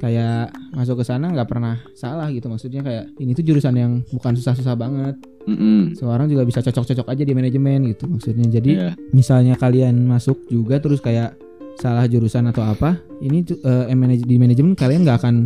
kayak 0.00 0.52
masuk 0.76 1.00
ke 1.00 1.04
sana 1.04 1.28
nggak 1.28 1.48
pernah 1.48 1.76
salah 1.92 2.32
gitu. 2.32 2.48
Maksudnya 2.48 2.80
kayak 2.80 3.04
ini 3.20 3.36
tuh 3.36 3.44
jurusan 3.44 3.76
yang 3.76 3.92
bukan 4.08 4.32
susah-susah 4.40 4.72
banget 4.72 5.20
Mm-mm. 5.46 5.94
seorang 5.94 6.26
juga 6.26 6.42
bisa 6.42 6.58
cocok-cocok 6.60 7.06
aja 7.06 7.22
di 7.22 7.32
manajemen 7.32 7.86
gitu 7.86 8.04
maksudnya 8.06 8.46
jadi 8.50 8.70
Iya. 8.72 8.90
misalnya 9.10 9.54
kalian 9.54 10.02
masuk 10.02 10.42
juga 10.46 10.76
terus 10.76 10.98
kayak 10.98 11.38
salah 11.76 12.04
jurusan 12.04 12.46
atau 12.46 12.62
apa 12.62 12.98
ini 13.20 13.46
manaj- 13.92 14.22
di 14.22 14.36
manajemen 14.36 14.72
kalian 14.72 15.02
nggak 15.02 15.18
akan 15.18 15.36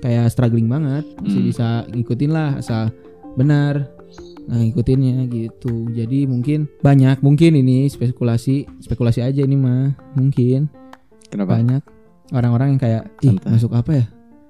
kayak 0.00 0.26
struggling 0.28 0.64
banget 0.64 1.04
masih 1.18 1.38
Hmm. 1.38 1.48
bisa 1.48 1.66
ngikutin 1.86 2.30
lah 2.30 2.56
asal 2.56 2.88
benar 3.34 3.90
nah 4.46 4.56
ngikutinnya 4.56 5.28
gitu 5.28 5.86
jadi 5.88 6.24
mungkin 6.24 6.66
banyak 6.80 7.20
mungkin 7.20 7.54
ini 7.54 7.86
spekulasi 7.86 8.64
spekulasi 8.80 9.20
aja 9.20 9.40
ini 9.40 9.54
mah 9.54 9.92
mungkin 10.12 10.66
Kenapa? 11.28 11.54
banyak 11.54 11.82
orang-orang 12.30 12.74
yang 12.74 12.80
kayak 12.80 13.02
ih 13.20 13.36
masuk 13.44 13.70
apa 13.70 13.90
ya 13.92 14.04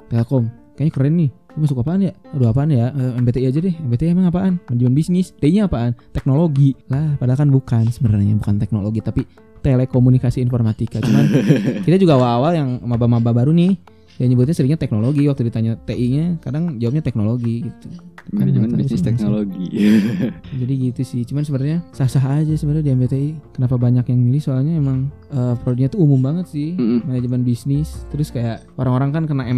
Telkom 0.08 0.48
kayaknya 0.72 0.92
keren 0.92 1.14
nih 1.16 1.30
masuk 1.56 1.82
apaan 1.82 2.04
ya? 2.04 2.12
Aduh 2.34 2.50
apaan 2.50 2.70
ya? 2.70 2.90
Eh, 2.94 3.20
MBTI 3.20 3.46
aja 3.50 3.58
deh. 3.62 3.74
MBTI 3.74 4.14
emang 4.14 4.30
apaan? 4.30 4.58
Manajemen 4.70 4.94
bisnis? 4.94 5.34
D-nya 5.38 5.66
apaan? 5.66 5.96
Teknologi. 6.14 6.74
Lah 6.90 7.16
padahal 7.18 7.46
kan 7.46 7.50
bukan. 7.50 7.84
Sebenarnya 7.90 8.36
bukan 8.38 8.58
teknologi 8.58 9.00
tapi 9.02 9.22
telekomunikasi 9.60 10.40
informatika. 10.40 11.00
Cuman 11.02 11.26
kita 11.86 11.96
juga 12.00 12.16
awal-awal 12.16 12.52
yang 12.56 12.68
maba-maba 12.84 13.30
baru 13.30 13.52
nih 13.52 13.76
yang 14.20 14.28
nyebutnya 14.30 14.52
seringnya 14.52 14.76
teknologi 14.76 15.24
waktu 15.24 15.42
ditanya 15.42 15.80
TI-nya 15.80 16.36
kadang 16.38 16.76
jawabnya 16.76 17.00
teknologi 17.00 17.64
gitu 17.64 17.88
Manajemen 18.30 18.68
nggak 18.68 18.76
tahu 18.76 18.84
bisnis 18.84 19.02
teknologi. 19.02 19.66
jadi 20.60 20.72
gitu 20.78 21.00
sih 21.02 21.24
cuman 21.24 21.42
sebenarnya 21.42 21.78
sah-sah 21.90 22.20
aja 22.36 22.52
sebenarnya 22.52 22.84
di 22.84 22.92
MBTI 22.94 23.28
kenapa 23.50 23.74
banyak 23.74 24.04
yang 24.04 24.20
milih 24.20 24.38
soalnya 24.38 24.76
emang 24.76 25.08
eh, 25.26 25.54
prodinya 25.58 25.88
tuh 25.88 26.00
umum 26.00 26.20
banget 26.20 26.46
sih 26.46 26.76
Mm-mm. 26.76 27.00
manajemen 27.02 27.42
bisnis 27.42 28.04
terus 28.06 28.28
kayak 28.28 28.60
orang-orang 28.76 29.10
kan 29.10 29.24
kena 29.24 29.48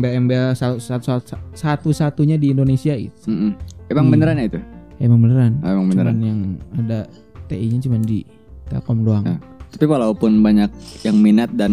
satu- 0.78 1.18
satu-satunya 1.52 2.38
di 2.38 2.50
Indonesia 2.50 2.94
itu 2.94 3.26
Mm-mm. 3.26 3.52
Emang 3.88 4.06
Iya. 4.06 4.12
beneran 4.14 4.36
ya 4.36 4.46
itu? 4.46 4.60
emang 4.98 5.18
beneran 5.20 5.52
Ah, 5.60 5.74
emang 5.74 5.86
beneran. 5.88 6.14
cuman 6.14 6.22
yang 6.22 6.40
ada 6.78 6.98
TI-nya 7.44 7.78
cuman 7.80 8.00
di 8.00 8.22
Telkom 8.64 9.02
doang 9.02 9.26
Nah. 9.26 9.40
Tapi 9.68 9.84
walaupun 9.84 10.38
banyak 10.38 10.68
yang 11.02 11.16
minat 11.16 11.48
dan 11.50 11.72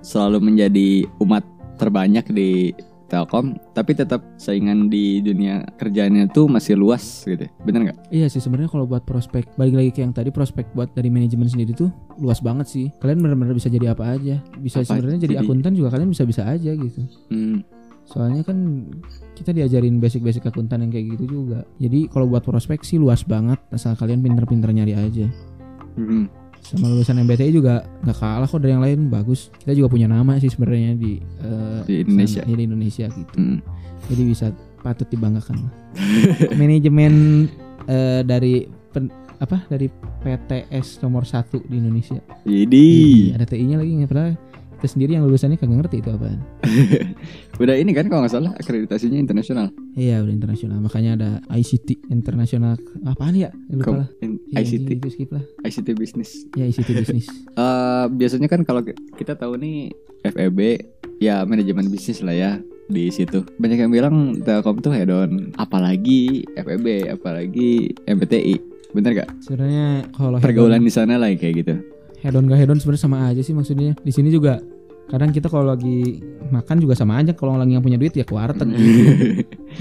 selalu 0.00 0.44
menjadi 0.44 0.88
umat 1.18 1.40
terbanyak 1.80 2.28
di 2.28 2.76
Telkom, 3.10 3.58
tapi 3.74 3.90
tetap 3.90 4.22
saingan 4.38 4.86
di 4.86 5.18
dunia 5.18 5.66
kerjanya 5.74 6.30
tuh 6.30 6.46
masih 6.46 6.78
luas 6.78 7.26
gitu. 7.26 7.42
Bener 7.66 7.90
nggak? 7.90 7.98
Iya 8.14 8.30
sih 8.30 8.38
sebenarnya 8.38 8.70
kalau 8.70 8.86
buat 8.86 9.02
prospek 9.02 9.58
balik 9.58 9.74
lagi 9.74 9.90
ke 9.90 10.00
yang 10.06 10.14
tadi 10.14 10.30
prospek 10.30 10.70
buat 10.78 10.94
dari 10.94 11.10
manajemen 11.10 11.50
sendiri 11.50 11.74
tuh 11.74 11.90
luas 12.22 12.38
banget 12.38 12.70
sih. 12.70 12.86
Kalian 13.02 13.18
benar-benar 13.18 13.58
bisa 13.58 13.66
jadi 13.66 13.98
apa 13.98 14.14
aja. 14.14 14.38
Bisa 14.62 14.86
sebenarnya 14.86 15.26
jadi 15.26 15.34
Jadi- 15.34 15.42
akuntan 15.42 15.74
juga 15.74 15.98
kalian 15.98 16.14
bisa-bisa 16.14 16.46
aja 16.46 16.70
gitu. 16.70 17.02
Hmm. 17.34 17.66
Soalnya 18.06 18.46
kan 18.46 18.86
kita 19.34 19.50
diajarin 19.50 19.98
basic-basic 19.98 20.46
akuntan 20.46 20.86
yang 20.86 20.94
kayak 20.94 21.18
gitu 21.18 21.42
juga. 21.42 21.66
Jadi 21.82 22.06
kalau 22.06 22.30
buat 22.30 22.46
prospek 22.46 22.86
sih 22.86 23.02
luas 23.02 23.26
banget 23.26 23.58
asal 23.74 23.98
kalian 23.98 24.22
pinter-pinter 24.22 24.70
nyari 24.70 24.94
aja. 24.94 25.26
Hmm. 25.98 26.30
Sama 26.60 26.86
lulusan 26.86 27.18
MBTI 27.18 27.50
juga 27.50 27.82
nggak 28.00 28.16
kalah 28.16 28.46
kok 28.46 28.58
dari 28.58 28.72
yang 28.72 28.80
lain 28.80 29.00
bagus. 29.08 29.50
Kita 29.56 29.72
juga 29.72 29.88
punya 29.88 30.06
nama 30.06 30.36
sih 30.36 30.48
sebenarnya 30.48 30.94
di 30.94 31.18
eh, 31.18 31.80
Di 31.84 31.94
Indonesia. 32.04 32.40
sana, 32.40 32.52
di 32.52 32.62
Indonesia 32.62 33.06
gitu. 33.08 33.34
Hmm. 33.34 33.58
Jadi 34.06 34.22
bisa 34.24 34.46
patut 34.80 35.06
dibanggakan. 35.06 35.56
Manajemen 36.54 37.46
eh, 37.84 38.20
dari 38.22 38.64
pen- 38.90 39.12
apa 39.36 39.64
dari 39.66 39.88
PTS 40.20 41.00
nomor 41.00 41.24
satu 41.24 41.64
di 41.64 41.80
Indonesia. 41.80 42.20
Jadi 42.44 42.86
Iya, 43.32 43.40
ada 43.40 43.46
TI-nya 43.46 43.76
lagi 43.80 43.92
nggak 43.96 44.10
pernah. 44.10 44.36
Kita 44.80 44.96
sendiri 44.96 45.12
yang 45.12 45.28
lulusannya 45.28 45.60
kagak 45.60 45.76
ngerti 45.76 46.00
itu 46.00 46.08
apaan. 46.08 46.40
udah 47.60 47.76
ini 47.76 47.92
kan 47.92 48.08
kalau 48.08 48.24
nggak 48.24 48.32
salah 48.32 48.56
akreditasinya 48.56 49.20
internasional. 49.20 49.68
Iya 49.92 50.24
udah 50.24 50.32
internasional. 50.32 50.80
Makanya 50.80 51.10
ada 51.20 51.30
ICT 51.52 52.08
internasional. 52.08 52.80
Apaan 53.04 53.36
ya? 53.36 53.52
Lupa 53.68 54.08
lah. 54.08 54.08
Iya, 54.24 54.64
ICT, 54.64 54.88
Itu 54.96 55.08
skip 55.12 55.30
lah. 55.36 55.44
ICT 55.60 55.88
business. 55.92 56.48
Ya 56.56 56.64
ICT 56.64 56.96
bisnis. 56.96 57.28
Eh 57.28 58.04
biasanya 58.08 58.48
kan 58.48 58.64
kalau 58.64 58.80
ki- 58.80 58.96
kita 59.20 59.36
tahu 59.36 59.60
nih 59.60 59.92
FEB 60.24 60.58
ya 61.20 61.44
manajemen 61.44 61.92
bisnis 61.92 62.24
lah 62.24 62.32
ya 62.32 62.50
di 62.88 63.12
situ. 63.12 63.44
Banyak 63.60 63.84
yang 63.84 63.92
bilang 63.92 64.40
Telkom 64.40 64.80
tuh 64.80 64.96
head 64.96 65.12
on, 65.12 65.52
apalagi 65.60 66.48
FEB, 66.56 67.12
apalagi 67.12 67.92
MBTI. 68.08 68.56
Bener 68.90 69.12
gak? 69.14 69.28
Sebenarnya 69.44 70.08
kalau 70.10 70.40
Pergaulan 70.40 70.80
di 70.80 70.88
sana 70.88 71.14
lah 71.14 71.28
kayak 71.30 71.54
gitu. 71.60 71.74
Hedon 72.20 72.44
gak 72.46 72.58
hedon 72.58 72.78
sebenarnya 72.78 73.02
sama 73.02 73.16
aja 73.28 73.40
sih 73.40 73.52
maksudnya. 73.52 73.96
Di 74.00 74.12
sini 74.12 74.28
juga 74.28 74.60
kadang 75.10 75.34
kita 75.34 75.50
kalau 75.50 75.74
lagi 75.74 76.22
makan 76.54 76.76
juga 76.78 76.94
sama 76.94 77.18
aja 77.18 77.34
kalau 77.34 77.58
lagi 77.58 77.74
yang 77.74 77.82
punya 77.82 77.98
duit 77.98 78.14
ya 78.14 78.22
ke 78.22 78.30
warteg 78.30 78.70
gitu. 78.76 79.02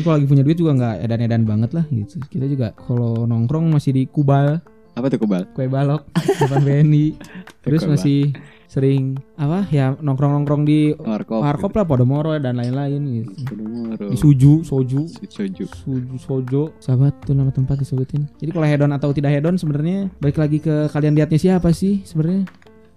Kalau 0.02 0.18
lagi 0.18 0.26
punya 0.26 0.42
duit 0.42 0.58
juga 0.58 0.72
nggak 0.74 0.96
edan-edan 1.06 1.44
banget 1.46 1.72
lah 1.78 1.86
gitu. 1.92 2.18
Kita 2.26 2.46
juga 2.48 2.74
kalau 2.74 3.26
nongkrong 3.26 3.70
masih 3.70 3.94
di 3.94 4.04
Kubal, 4.10 4.58
Apa 4.98 5.08
tuh 5.08 5.22
kebal? 5.22 5.46
kue 5.54 5.70
balok, 5.70 6.04
depan 6.18 6.60
BNI. 6.60 7.06
Terus 7.64 7.86
masih 7.86 8.34
sering 8.70 9.18
apa 9.34 9.66
ya 9.74 9.98
nongkrong-nongkrong 9.98 10.62
di 10.62 10.94
Warkop. 10.94 11.42
Warkop 11.42 11.74
lah, 11.74 11.86
Podomoro 11.90 12.38
dan 12.38 12.54
lain-lain 12.54 13.02
gitu. 13.02 13.34
Podomoro. 13.44 14.06
Di 14.14 14.16
Suju, 14.16 14.62
Soju, 14.62 15.10
Soju. 15.10 15.66
Suju, 15.66 16.16
Sojo, 16.22 16.64
sahabat 16.78 17.18
tuh 17.26 17.34
nama 17.34 17.50
tempat 17.50 17.82
disebutin. 17.82 18.30
Jadi 18.38 18.54
kalau 18.54 18.70
hedon 18.70 18.94
atau 18.94 19.10
tidak 19.10 19.34
hedon 19.34 19.58
sebenarnya 19.58 20.14
balik 20.22 20.38
lagi 20.38 20.62
ke 20.62 20.86
kalian 20.88 21.18
lihatnya 21.18 21.42
siapa 21.42 21.74
sih 21.74 22.06
sebenarnya? 22.06 22.46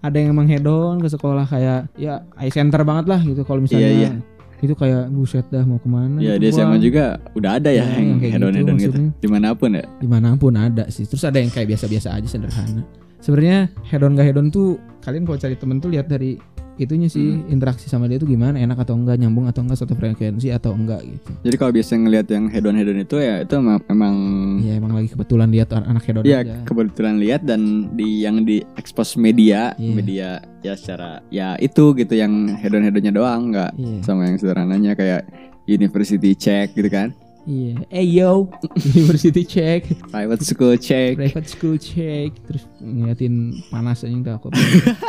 Ada 0.03 0.19
yang 0.19 0.37
emang 0.37 0.45
hedon 0.45 1.01
ke 1.01 1.09
sekolah 1.09 1.49
kayak 1.49 1.89
ya 1.97 2.21
eye 2.37 2.53
center 2.53 2.85
banget 2.85 3.09
lah 3.09 3.23
gitu 3.23 3.41
kalau 3.41 3.65
misalnya 3.65 3.89
Iya, 3.89 3.97
iya. 3.97 4.11
itu 4.59 4.75
kayak 4.75 5.09
buset 5.09 5.47
dah 5.47 5.63
mau 5.63 5.75
ke 5.75 5.87
mana 5.87 6.19
Ya 6.19 6.35
gitu 6.35 6.43
di 6.43 6.47
SMA 6.51 6.77
juga 6.77 7.17
udah 7.33 7.55
ada 7.57 7.71
ya, 7.71 7.81
Ya, 7.83 7.97
yang 7.97 8.05
yang 8.15 8.19
kayak 8.19 8.31
head 8.31 8.43
on 8.43 8.51
gitu 8.51 8.59
head 8.59 8.69
on 8.69 8.77
gitu. 8.77 8.99
Di 9.17 9.27
mana 9.31 9.47
pun 9.55 9.69
ya. 9.73 9.83
di 9.97 10.07
mana 10.07 10.29
pun 10.35 10.53
ada 10.53 10.83
sih 10.87 11.03
terus 11.03 11.23
ada 11.23 11.39
yang 11.39 11.49
kayak 11.49 11.71
biasa-biasa 11.71 12.19
aja 12.19 12.27
sederhana 12.27 12.83
sebenarnya 13.19 13.71
hedon 13.87 14.13
gak 14.13 14.27
hedon 14.27 14.47
tuh 14.51 14.75
kalian 15.03 15.23
kalau 15.23 15.35
cari 15.37 15.53
temen 15.53 15.77
tuh 15.77 15.91
lihat 15.91 16.07
dari 16.07 16.39
itunya 16.73 17.05
sih 17.05 17.37
Hmm. 17.37 17.53
interaksi 17.53 17.85
sama 17.85 18.09
dia 18.09 18.17
tuh 18.17 18.25
gimana 18.25 18.57
enak 18.57 18.81
atau 18.81 18.97
enggak 18.97 19.15
nyambung 19.15 19.45
atau 19.45 19.61
enggak 19.61 19.77
satu 19.77 19.93
frekuensi 19.93 20.49
atau 20.49 20.73
enggak 20.73 21.05
gitu 21.05 21.29
Jadi 21.43 21.55
kalau 21.55 21.69
biasa 21.71 21.91
ngelihat 21.95 22.27
yang 22.27 22.45
head 22.47 22.65
on 22.65 22.73
head 22.73 22.87
on 22.87 22.97
itu 22.97 23.15
ya 23.15 23.35
itu 23.39 23.53
emang, 23.53 23.77
emang 23.85 24.15
ya 24.59 24.73
emang 24.73 24.91
lagi 24.91 25.07
kebetulan 25.07 25.53
lihat 25.53 25.69
anak 25.69 26.01
hedon 26.01 26.23
ya 26.23 26.41
aja 26.41 26.65
kebetulan 26.65 27.15
lihat 27.17 27.41
dan 27.43 27.61
di 27.93 28.25
yang 28.25 28.41
di 28.41 28.65
expose 28.73 29.13
media 29.15 29.77
Iya. 29.77 29.93
media 29.93 30.29
ya 30.61 30.73
secara 30.73 31.21
ya 31.29 31.53
itu 31.59 31.93
gitu 31.93 32.13
yang 32.15 32.31
head 32.49 32.73
on 32.73 32.81
head 32.81 32.95
onnya 32.95 33.13
doang 33.13 33.53
nggak 33.53 33.71
iya 33.75 34.01
sama 34.01 34.25
yang 34.25 34.41
sederhananya 34.41 34.91
kayak 34.93 35.29
university 35.67 36.33
check 36.33 36.73
gitu 36.73 36.89
kan 36.89 37.13
iya. 37.47 37.75
Eh 37.91 38.05
yo. 38.07 38.47
University 38.95 39.43
check. 39.43 39.87
Private 40.11 40.43
school 40.43 40.75
check. 40.79 41.19
Private 41.19 41.49
school 41.49 41.75
check. 41.79 42.33
Terus 42.47 42.63
ngeliatin 42.79 43.63
panas 43.67 44.03
aja 44.03 44.13
nggak 44.13 44.35
aku. 44.39 44.47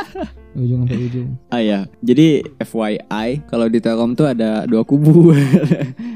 Ujung 0.55 0.87
sampai 0.87 0.99
ujung. 1.11 1.29
Ah 1.51 1.59
ya 1.59 1.83
jadi 1.99 2.39
FYI 2.63 3.43
kalau 3.51 3.67
di 3.67 3.83
Telkom 3.83 4.15
tuh 4.15 4.31
ada 4.31 4.63
dua 4.63 4.87
kubu. 4.87 5.31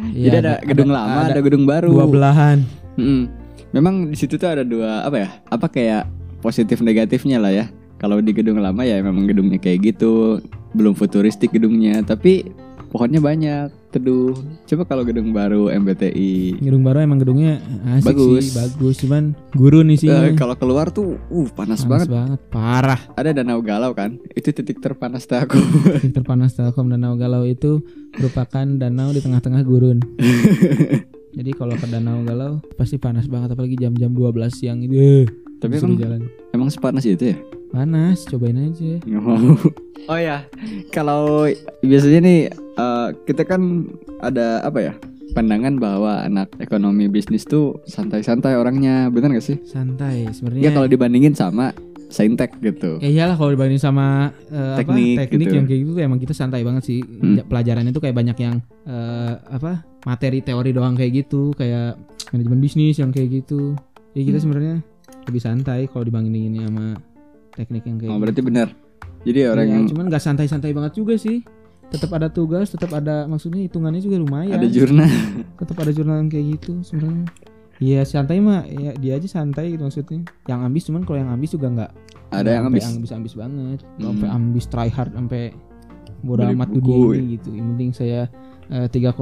Iya, 0.09 0.25
jadi 0.25 0.37
ada, 0.41 0.53
gedung 0.65 0.89
lama 0.89 1.29
ada, 1.29 1.37
gedung 1.37 1.69
baru. 1.69 1.93
dua 1.93 2.09
belahan. 2.09 2.65
Mm-mm. 2.97 3.29
memang 3.71 4.09
di 4.09 4.17
situ 4.17 4.41
tuh 4.41 4.49
ada 4.49 4.65
dua 4.65 5.05
apa 5.05 5.21
ya 5.21 5.29
apa 5.53 5.69
kayak 5.69 6.09
positif 6.41 6.81
negatifnya 6.81 7.37
lah 7.37 7.53
ya. 7.53 7.65
Kalau 8.01 8.17
di 8.17 8.33
gedung 8.33 8.57
lama 8.57 8.81
ya 8.81 8.99
memang 9.05 9.29
gedungnya 9.29 9.61
kayak 9.61 9.93
gitu. 9.93 10.41
Belum 10.73 10.97
futuristik 10.97 11.53
gedungnya. 11.53 12.01
Tapi 12.01 12.47
pohonnya 12.89 13.21
banyak 13.21 13.69
teduh. 13.89 14.33
Coba 14.65 14.83
kalau 14.85 15.01
gedung 15.05 15.33
baru 15.33 15.69
MBTI. 15.69 16.61
Gedung 16.61 16.81
baru 16.85 17.05
emang 17.05 17.21
gedungnya 17.21 17.61
asik 17.97 18.13
Bagus. 18.13 18.41
sih, 18.41 18.49
bagus. 18.53 18.95
Cuman 19.01 19.23
gurun 19.53 19.89
nih 19.89 19.97
sih. 19.97 20.09
Eh, 20.09 20.33
kalau 20.37 20.53
keluar 20.57 20.89
tuh, 20.89 21.17
uh 21.29 21.47
panas, 21.53 21.85
banget. 21.85 22.09
banget, 22.09 22.39
parah. 22.49 23.01
Ada 23.17 23.41
danau 23.41 23.61
galau 23.61 23.93
kan? 23.93 24.17
Itu 24.33 24.53
titik 24.53 24.81
terpanas 24.81 25.29
aku. 25.29 25.57
Titik 26.01 26.13
terpanas 26.21 26.57
Telkom 26.57 26.89
Danau 26.89 27.13
Galau 27.17 27.45
itu 27.45 27.81
merupakan 28.17 28.65
danau 28.65 29.13
di 29.13 29.21
tengah-tengah 29.21 29.61
gurun. 29.61 30.01
Jadi 31.37 31.51
kalau 31.53 31.77
ke 31.77 31.85
Danau 31.85 32.25
Galau 32.25 32.57
pasti 32.73 32.97
panas 32.97 33.29
banget 33.29 33.53
apalagi 33.53 33.77
jam-jam 33.77 34.11
12 34.11 34.49
siang 34.49 34.81
itu. 34.81 34.97
Eh, 34.97 35.25
Tapi 35.61 35.77
emang, 35.77 35.95
jalan. 35.95 36.21
emang 36.51 36.69
sepanas 36.73 37.05
itu 37.05 37.31
ya? 37.31 37.37
Panas, 37.69 38.25
cobain 38.25 38.57
aja. 38.59 38.97
Nggak 38.99 39.23
mau. 39.23 39.37
Oh 40.07 40.17
ya, 40.17 40.41
kalau 40.89 41.45
biasanya 41.79 42.19
nih 42.19 42.39
eh, 42.49 43.07
kita 43.23 43.43
kan 43.43 43.85
ada 44.17 44.57
apa 44.59 44.79
ya? 44.81 44.93
Pandangan 45.29 45.77
bahwa 45.77 46.25
anak 46.25 46.49
ekonomi 46.57 47.05
bisnis 47.05 47.45
tuh 47.45 47.77
santai-santai 47.85 48.57
orangnya, 48.57 49.05
bener 49.07 49.29
gak 49.31 49.45
sih? 49.45 49.61
Santai 49.61 50.25
Ya 50.25 50.33
sebenarnya. 50.33 50.71
kalau 50.73 50.87
dibandingin 50.87 51.37
sama 51.37 51.69
saintek 52.09 52.57
gitu. 52.57 52.97
Ya 52.97 53.09
iyalah 53.11 53.37
kalau 53.37 53.53
dibanding 53.53 53.77
sama 53.77 54.33
eh, 54.47 54.75
Teknik 54.77 55.13
apa 55.13 55.21
teknik 55.27 55.45
gitu. 55.45 55.53
yang 55.53 55.65
kayak 55.67 55.79
gitu 55.79 55.91
tuh 55.93 56.01
emang 56.01 56.17
kita 56.17 56.33
santai 56.33 56.65
banget 56.65 56.83
sih. 56.83 56.99
Hmm. 57.05 57.37
Ja- 57.37 57.45
Pelajarannya 57.45 57.91
tuh 57.91 58.01
kayak 58.01 58.17
banyak 58.17 58.37
yang 58.39 58.55
eh, 58.89 59.33
apa 59.45 59.71
materi 60.03 60.41
teori 60.41 60.73
doang 60.73 60.97
kayak 60.97 61.21
gitu, 61.21 61.53
kayak 61.53 62.01
manajemen 62.31 62.57
bisnis 62.57 62.97
yang 62.97 63.13
kayak 63.13 63.29
gitu. 63.37 63.77
Ya 64.11 64.25
kita 64.25 64.41
Hmm. 64.41 64.45
sebenarnya 64.49 64.75
lebih 65.21 65.41
santai 65.43 65.85
kalau 65.85 66.01
dibandingin 66.01 66.65
sama 66.65 66.97
teknik 67.59 67.83
yang 67.83 67.97
kayak 67.97 68.07
Oh 68.07 68.15
gitu. 68.15 68.23
berarti 68.23 68.41
benar. 68.41 68.67
Jadi 69.19 69.39
orang 69.45 69.65
Iya, 69.65 69.75
yang 69.75 69.83
cuman 69.85 70.05
nggak 70.07 70.23
santai-santai 70.23 70.71
banget 70.71 70.93
juga 70.95 71.13
sih. 71.15 71.43
Tetap 71.89 72.13
ada 72.13 72.29
tugas, 72.29 72.69
tetap 72.69 72.93
ada 72.93 73.25
maksudnya 73.25 73.59
hitungannya 73.61 73.99
juga 73.99 74.15
lumayan. 74.15 74.55
ada 74.55 74.65
jurnal. 74.65 75.09
tetap 75.57 75.75
ada 75.75 75.91
jurnal 75.91 76.15
yang 76.17 76.29
kayak 76.29 76.45
gitu 76.55 76.79
sebenarnya. 76.81 77.27
Iya 77.77 78.03
santai 78.03 78.37
mah 78.37 78.63
ya 78.63 78.91
dia 78.93 79.15
aja 79.15 79.27
santai 79.27 79.73
gitu 79.73 79.83
maksudnya. 79.83 80.23
Yang 80.45 80.59
ambis 80.61 80.83
cuman 80.85 81.01
kalau 81.03 81.17
yang 81.17 81.29
ambis 81.29 81.49
juga 81.49 81.67
nggak 81.69 81.91
Ada 82.29 82.49
yang 82.53 82.65
habis. 82.65 82.83
ambis 82.85 83.09
ambis 83.09 83.33
banget 83.33 83.79
Hmm. 83.95 84.05
sampai 84.05 84.27
ambis 84.29 84.65
try 84.65 84.87
hard 84.87 85.11
sampai 85.11 85.51
bodo 86.19 86.43
Beli 86.43 86.53
amat 86.53 86.69
dunia 86.69 86.95
ini 87.15 87.27
gitu 87.33 87.49
yang 87.49 87.67
penting 87.73 87.89
saya 87.91 88.27
eh, 88.67 88.85
3,5 88.85 89.17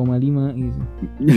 gitu 0.58 0.82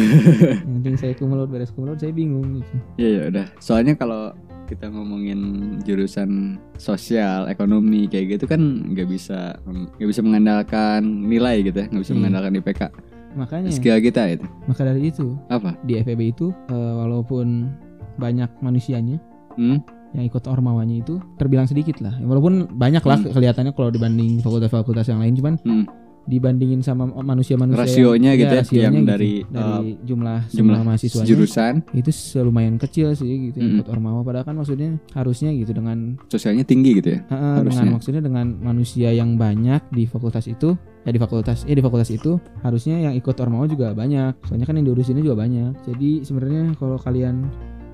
yang 0.59 0.75
penting 0.79 0.97
saya 0.97 1.13
kumlot 1.15 1.47
beres 1.47 1.71
kumlot 1.71 1.95
saya 1.97 2.11
bingung 2.11 2.59
gitu 2.59 2.75
Iya 2.97 3.09
ya 3.09 3.23
udah. 3.31 3.47
Soalnya 3.59 3.95
kalau 3.95 4.35
kita 4.71 4.87
ngomongin 4.87 5.41
jurusan 5.83 6.31
sosial, 6.77 7.45
ekonomi 7.47 8.07
kayak 8.07 8.39
gitu 8.39 8.45
kan 8.47 8.63
nggak 8.87 9.05
bisa 9.05 9.59
nggak 9.67 10.09
bisa 10.09 10.23
mengandalkan 10.23 11.03
nilai 11.27 11.61
gitu 11.61 11.75
ya, 11.77 11.87
nggak 11.87 12.01
bisa 12.01 12.13
Iya. 12.13 12.19
mengandalkan 12.19 12.53
IPK. 12.57 12.83
makanya 13.31 13.71
Skill 13.71 13.99
kita 14.01 14.23
itu 14.29 14.47
maka 14.65 14.83
dari 14.83 15.07
itu 15.07 15.39
apa? 15.47 15.79
di 15.85 15.95
FEB 15.97 16.21
itu 16.29 16.51
eh, 16.67 16.75
walaupun 16.97 17.71
banyak 18.17 18.51
manusianya 18.59 19.19
Hmm? 19.55 19.83
yang 20.11 20.27
ikut 20.27 20.47
ormawanya 20.47 20.99
itu 20.99 21.19
terbilang 21.37 21.67
sedikit 21.67 21.99
lah 21.99 22.15
walaupun 22.21 22.67
banyak 22.69 22.99
lah 23.01 23.19
Hmm. 23.21 23.31
kelihatannya 23.31 23.71
kalau 23.71 23.91
dibanding 23.91 24.39
fakultas-fakultas 24.39 25.07
yang 25.07 25.19
lain 25.19 25.35
cuman 25.35 25.55
Hmm. 25.61 25.85
Dibandingin 26.29 26.85
sama 26.85 27.09
manusia-manusia 27.09 27.81
Rasionya 27.81 28.37
yang, 28.37 28.41
gitu 28.45 28.55
ya, 28.55 28.61
rasionya 28.63 28.85
yang 28.85 28.95
gitu. 28.95 29.09
dari, 29.09 29.33
dari 29.49 29.89
jumlah 30.05 30.39
Jumlah 30.51 30.55
jumlah 30.55 30.81
mahasiswanya 30.85 31.27
jurusan 31.29 31.75
itu 31.97 32.11
lumayan 32.45 32.77
kecil 32.77 33.13
sih 33.17 33.51
gitu 33.51 33.57
yang 33.59 33.69
Mm. 33.71 33.77
ikut 33.81 33.89
ormawa 33.89 34.21
padahal 34.21 34.45
kan 34.45 34.55
maksudnya 34.59 34.99
harusnya 35.15 35.51
gitu 35.55 35.73
dengan 35.73 36.19
sosialnya 36.29 36.67
tinggi 36.67 36.99
gitu 36.99 37.17
ya. 37.17 37.21
dengan 37.29 37.63
Harusnya. 37.65 37.91
maksudnya 37.91 38.23
dengan 38.23 38.47
manusia 38.61 39.09
yang 39.15 39.39
banyak 39.39 39.81
di 39.95 40.05
fakultas 40.05 40.45
itu 40.51 40.75
ya 41.07 41.11
di 41.11 41.21
fakultas 41.21 41.65
ya 41.65 41.73
di 41.73 41.83
fakultas 41.83 42.11
itu 42.13 42.37
harusnya 42.61 43.01
yang 43.01 43.15
ikut 43.17 43.37
ormawa 43.41 43.65
juga 43.65 43.97
banyak 43.97 44.37
soalnya 44.45 44.67
kan 44.69 44.77
yang 44.77 44.87
diurusinnya 44.93 45.25
juga 45.25 45.41
banyak 45.41 45.73
jadi 45.89 46.11
sebenarnya 46.27 46.77
kalau 46.77 47.01
kalian 47.01 47.49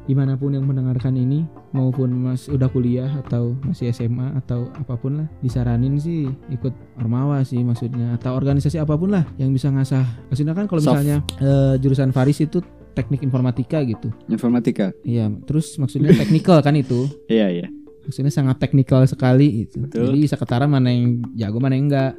di 0.07 0.15
mana 0.15 0.39
pun 0.39 0.55
yang 0.55 0.63
mendengarkan 0.63 1.19
ini 1.19 1.43
maupun 1.77 2.09
mas 2.17 2.49
udah 2.49 2.73
kuliah 2.73 3.13
atau 3.21 3.53
masih 3.69 3.93
SMA 3.93 4.33
atau 4.41 4.73
apa 4.73 4.97
pun 4.97 5.21
lah 5.21 5.29
disaranin 5.45 6.01
sih 6.01 6.25
ikut 6.49 6.73
ormawa 6.97 7.45
sih 7.45 7.61
maksudnya 7.61 8.17
atau 8.17 8.33
organisasi 8.33 8.81
apa 8.81 8.97
pun 8.97 9.13
lah 9.13 9.29
yang 9.37 9.53
bisa 9.53 9.69
ngasah 9.69 10.05
maksudnya 10.33 10.57
kan 10.57 10.65
kalau 10.65 10.81
misalnya 10.81 11.21
eh, 11.39 11.77
jurusan 11.77 12.17
Faris 12.17 12.41
itu 12.41 12.65
teknik 12.97 13.21
informatika 13.21 13.85
gitu 13.85 14.09
Informatika. 14.33 14.97
Iya, 15.05 15.29
terus 15.45 15.77
maksudnya 15.77 16.17
teknikal 16.17 16.65
kan 16.65 16.73
itu. 16.73 17.05
Iya 17.29 17.53
iya. 17.53 17.69
Maksudnya 18.09 18.33
sangat 18.33 18.57
teknikal 18.57 19.05
sekali 19.05 19.69
itu. 19.69 19.85
Betul. 19.85 20.09
Jadi 20.09 20.19
bisa 20.25 20.41
ketara 20.41 20.65
mana 20.65 20.89
yang 20.89 21.21
jago 21.37 21.61
mana 21.61 21.77
yang 21.77 21.93
enggak. 21.93 22.13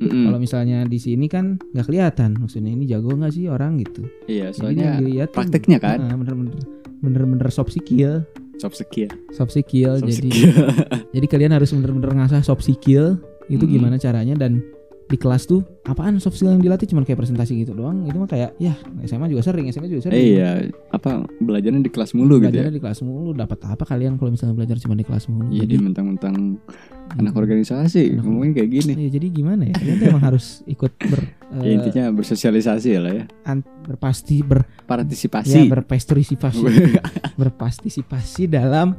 Mm-mm. 0.00 0.30
Kalau 0.30 0.38
misalnya 0.40 0.88
di 0.88 0.96
sini 0.96 1.28
kan 1.28 1.60
nggak 1.74 1.86
kelihatan. 1.86 2.38
Maksudnya 2.40 2.72
ini 2.72 2.88
jago 2.88 3.12
nggak 3.12 3.34
sih 3.34 3.50
orang 3.50 3.76
gitu. 3.82 4.06
Iya, 4.30 4.54
Jadi 4.54 4.56
soalnya 4.56 4.84
yang 4.86 4.96
dilihat 5.04 5.28
prakteknya 5.34 5.78
kan 5.82 5.98
bener-bener 6.14 6.56
bener-bener 7.02 7.48
soft 7.50 7.74
skill, 7.74 8.22
soft 8.62 8.78
skill. 8.78 9.10
soft 9.30 9.50
skill. 9.50 9.98
Soft 9.98 10.06
jadi 10.08 10.30
skill. 10.30 10.54
jadi 11.14 11.26
kalian 11.26 11.50
harus 11.50 11.68
bener-bener 11.68 12.14
ngasah 12.16 12.40
soft 12.40 12.62
skill 12.62 13.18
itu 13.48 13.58
Mm-mm. 13.58 13.74
gimana 13.74 13.98
caranya 13.98 14.38
dan 14.38 14.62
di 15.04 15.18
kelas 15.18 15.44
tuh 15.44 15.60
apaan 15.84 16.16
soft 16.16 16.34
skill 16.34 16.54
yang 16.54 16.62
dilatih 16.62 16.86
cuman 16.86 17.02
kayak 17.02 17.20
presentasi 17.20 17.52
gitu 17.58 17.74
doang 17.74 18.00
itu 18.02 18.16
mah 18.16 18.24
kayak 18.24 18.56
ya 18.56 18.72
SMA 19.02 19.28
juga 19.28 19.44
sering 19.44 19.68
SMA 19.68 19.84
juga 19.86 20.08
sering 20.08 20.16
Eh, 20.16 20.24
iya, 20.32 20.50
apa 20.88 21.20
belajarnya 21.36 21.82
di 21.82 21.90
kelas 21.90 22.16
mulu 22.16 22.38
gitu 22.38 22.48
ya. 22.48 22.64
belajarnya 22.64 22.72
di 22.72 22.80
kelas 22.80 23.00
mulu 23.02 23.30
dapat 23.34 23.60
apa 23.60 23.84
kalian 23.84 24.16
kalau 24.16 24.30
misalnya 24.30 24.54
belajar 24.54 24.78
cuma 24.78 24.94
di 24.94 25.04
kelas 25.04 25.28
mulu 25.28 25.52
Jadi 25.52 25.74
mentang-mentang 25.76 26.56
anak 27.14 27.34
organisasi 27.34 28.00
Anak- 28.10 28.22
ngomongin 28.22 28.52
kayak 28.54 28.70
gini. 28.72 28.92
Ya, 28.98 29.10
jadi 29.12 29.26
gimana 29.28 29.62
ya? 29.66 29.74
Tuh 29.74 30.06
emang 30.06 30.24
harus 30.24 30.46
ikut 30.64 30.92
ber 31.02 31.20
Ya, 31.52 31.68
eh, 31.68 31.76
intinya 31.76 32.08
bersosialisasi 32.10 32.96
lah 32.96 33.12
ya. 33.12 33.24
an- 33.44 33.60
berpasti 33.84 34.40
ber 34.40 34.64
ya 34.64 34.88
Partisipasi. 34.88 35.68
berpartisipasi 35.68 36.64
berpartisipasi 37.40 38.48
dalam 38.48 38.96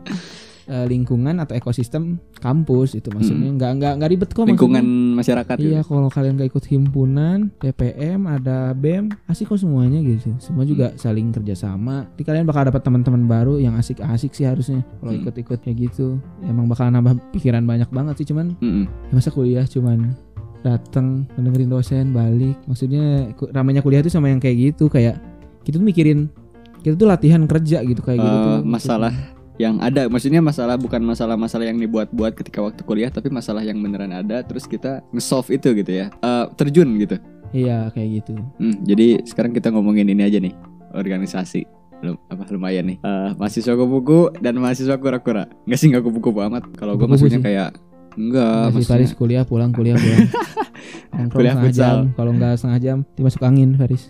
eh, 0.65 0.85
lingkungan 0.85 1.35
atau 1.37 1.53
ekosistem 1.53 2.15
kampus 2.35 2.93
itu 2.93 3.07
maksudnya 3.09 3.51
nggak 3.51 3.71
nggak 3.73 3.93
nggak 3.95 4.09
ribet 4.09 4.29
kok 4.29 4.41
Hmm. 4.41 4.49
Lingkungan 4.49 4.83
maksudnya. 4.83 5.15
masyarakat 5.15 5.55
Iya 5.57 5.69
gitu. 5.77 5.89
kalau 5.89 6.07
kalian 6.07 6.33
gak 6.35 6.49
ikut 6.49 6.65
himpunan, 6.65 7.37
PPM, 7.57 8.19
ada 8.25 8.57
BEM, 8.71 9.03
asik 9.25 9.45
kok 9.45 9.57
semuanya 9.57 9.99
gitu. 9.99 10.31
Semua 10.37 10.63
juga 10.63 10.89
Hmm. 10.89 10.97
saling 10.97 11.27
kerjasama. 11.31 11.95
Nanti 12.05 12.21
kalian 12.21 12.43
bakal 12.43 12.63
dapat 12.65 12.81
teman-teman 12.81 13.23
baru 13.23 13.57
yang 13.57 13.73
asik-asik 13.73 14.31
sih 14.31 14.43
harusnya. 14.43 14.81
Kalau 14.97 15.11
Hmm. 15.11 15.19
ikut-ikut 15.21 15.59
kayak 15.59 15.77
gitu, 15.81 16.17
emang 16.41 16.65
bakal 16.65 16.87
nambah 16.87 17.15
pikiran 17.31 17.61
banyak 17.61 17.89
banget 17.89 18.15
sih. 18.17 18.27
Cuman 18.27 18.55
Mm-mm. 18.57 18.85
Ya, 18.85 19.13
masa 19.13 19.29
kuliah 19.29 19.63
cuman 19.63 20.11
datang 20.61 21.27
mendengarin 21.33 21.67
dosen 21.67 22.05
balik 22.09 22.55
maksudnya 22.63 23.27
ramainya 23.51 23.79
kuliah 23.79 23.99
itu 23.99 24.07
sama 24.07 24.27
yang 24.27 24.39
kayak 24.39 24.71
gitu 24.71 24.87
kayak 24.87 25.19
kita 25.61 25.75
tuh 25.75 25.83
mikirin 25.83 26.31
kita 26.79 26.95
tuh 26.95 27.03
latihan 27.03 27.43
kerja 27.43 27.79
gitu 27.81 27.99
kayak 27.99 28.15
gitu 28.17 28.31
Eh, 28.31 28.43
tuh 28.45 28.57
masalah 28.63 29.11
yang 29.55 29.77
ada. 29.79 30.09
Maksudnya 30.09 30.41
masalah 30.41 30.75
bukan 30.75 31.01
masalah-masalah 31.01 31.69
yang 31.69 31.77
dibuat-buat 31.77 32.33
ketika 32.33 32.59
waktu 32.59 32.81
kuliah 32.81 33.09
tapi 33.09 33.29
masalah 33.29 33.61
yang 33.61 33.77
beneran 33.77 34.09
ada 34.09 34.41
terus 34.41 34.65
kita 34.65 35.05
nge-solve 35.11 35.53
itu 35.53 35.73
gitu 35.77 35.91
ya. 35.93 36.07
Eh, 36.09 36.45
terjun 36.57 36.89
gitu. 36.97 37.17
Iya 37.53 37.93
kayak 37.93 38.09
gitu. 38.25 38.33
Hmm, 38.57 38.81
jadi 38.81 39.21
sekarang 39.21 39.53
kita 39.53 39.69
ngomongin 39.69 40.09
ini 40.09 40.25
aja 40.25 40.41
nih 40.41 40.53
organisasi. 40.91 41.65
Lum, 42.03 42.19
apa 42.27 42.43
lumayan 42.51 42.83
nih. 42.89 42.97
Eh, 42.99 43.29
mahasiswa 43.37 43.73
kupu 43.73 44.33
dan 44.41 44.59
mahasiswa 44.59 44.97
kura-kura. 44.97 45.47
Nggak 45.63 45.77
sih 45.79 45.87
nggak 45.87 46.03
kupu-kupu 46.03 46.39
amat. 46.49 46.67
Kalau 46.75 46.97
gue 46.97 47.05
Kupu-kupu 47.05 47.13
maksudnya 47.15 47.39
sih. 47.39 47.45
kayak 47.45 47.69
enggak 48.13 48.73
masih 48.75 48.85
Faris 48.85 49.11
kuliah 49.13 49.41
pulang 49.41 49.71
kuliah 49.71 49.95
pulang. 49.95 50.27
Kuliah 51.29 51.53
setengah 51.53 51.69
futsal. 51.69 51.93
jam 51.93 51.97
kalau 52.17 52.31
nggak 52.33 52.53
setengah 52.57 52.79
jam 52.81 52.97
dimasuk 53.13 53.41
angin 53.45 53.69
Faris. 53.77 54.09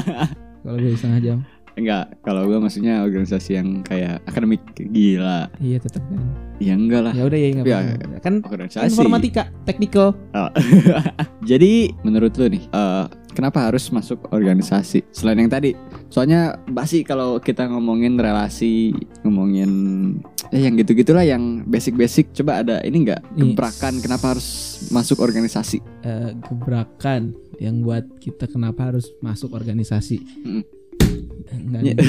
Kalau 0.64 0.76
gue 0.76 0.96
setengah 0.96 1.20
jam 1.20 1.38
enggak 1.74 2.18
kalau 2.20 2.44
gue 2.44 2.56
maksudnya 2.56 3.02
organisasi 3.02 3.50
yang 3.54 3.82
kayak 3.82 4.22
akademik 4.24 4.62
gila 4.76 5.50
iya 5.58 5.76
tetap 5.76 6.02
kan 6.04 6.22
ya 6.56 6.72
enggak 6.72 7.02
lah 7.02 7.12
ya 7.12 7.22
udah 7.22 7.34
ya 7.36 7.48
nggak 7.52 7.66
Ya, 7.66 7.78
apa-apa. 7.82 8.18
kan 8.20 8.34
organisasi 8.42 8.86
informatika 8.88 9.42
teknikal 9.62 10.14
Oh. 10.30 10.50
Jadi 11.44 11.72
menurut 12.00 12.32
lu 12.34 12.48
nih, 12.48 12.64
eh, 12.64 13.04
kenapa 13.30 13.68
harus 13.68 13.86
masuk 13.88 14.16
organisasi? 14.30 15.04
Selain 15.10 15.36
yang 15.36 15.46
tadi, 15.46 15.76
soalnya 16.08 16.56
basi 16.64 17.02
kalau 17.02 17.36
kita 17.36 17.66
ngomongin 17.66 18.16
relasi, 18.16 18.96
ngomongin 19.22 19.70
eh 20.48 20.60
yang 20.60 20.74
gitu-gitulah 20.74 21.22
yang 21.22 21.62
basic-basic. 21.64 22.32
Coba 22.32 22.62
ada 22.62 22.80
ini 22.80 23.04
enggak 23.04 23.20
gebrakan 23.34 24.00
kenapa 24.00 24.32
harus 24.32 24.48
masuk 24.88 25.20
organisasi? 25.20 25.78
eh, 26.00 26.32
gebrakan 26.40 27.32
yang 27.56 27.80
buat 27.80 28.04
kita 28.18 28.44
kenapa 28.46 28.90
harus 28.90 29.12
masuk 29.20 29.52
organisasi 29.52 30.18
Mm. 30.40 30.62
Enggak 31.52 31.80
Ya. 31.82 31.92
nih. 31.92 32.06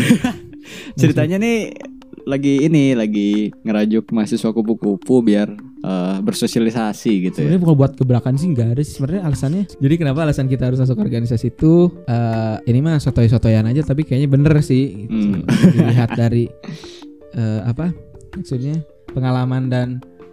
Ceritanya 0.99 1.37
nih 1.37 1.57
lagi 2.25 2.65
ini 2.65 2.97
lagi 2.97 3.53
ngerajuk 3.61 4.09
mahasiswa 4.09 4.49
kupu-kupu 4.49 5.21
biar 5.21 5.53
eh, 5.85 6.17
bersosialisasi 6.25 7.11
gitu 7.29 7.37
ya. 7.37 7.45
Sebenarnya 7.45 7.61
bukan 7.61 7.75
buat 7.77 7.93
gebrakan 7.93 8.33
sih 8.33 8.49
nggak 8.49 8.73
ada 8.73 8.81
sih 8.81 8.97
sebenarnya 8.97 9.23
alasannya. 9.29 9.63
Jadi 9.77 9.95
kenapa 9.95 10.25
alasan 10.25 10.49
kita 10.49 10.65
harus 10.67 10.81
masuk 10.81 10.97
organisasi 10.97 11.53
itu 11.53 11.93
eh, 12.09 12.57
ini 12.65 12.79
mah 12.81 12.97
sotoy-sotoyan 12.97 13.69
aja 13.69 13.85
tapi 13.85 14.01
kayaknya 14.01 14.29
bener 14.29 14.53
sih. 14.65 15.05
Gitu. 15.05 15.13
Hmm. 15.37 15.45
Dilihat 15.71 16.17
dari 16.17 16.49
eh, 17.35 17.61
apa 17.61 17.93
maksudnya 18.33 18.81
pengalaman 19.13 19.69
dan 19.69 19.87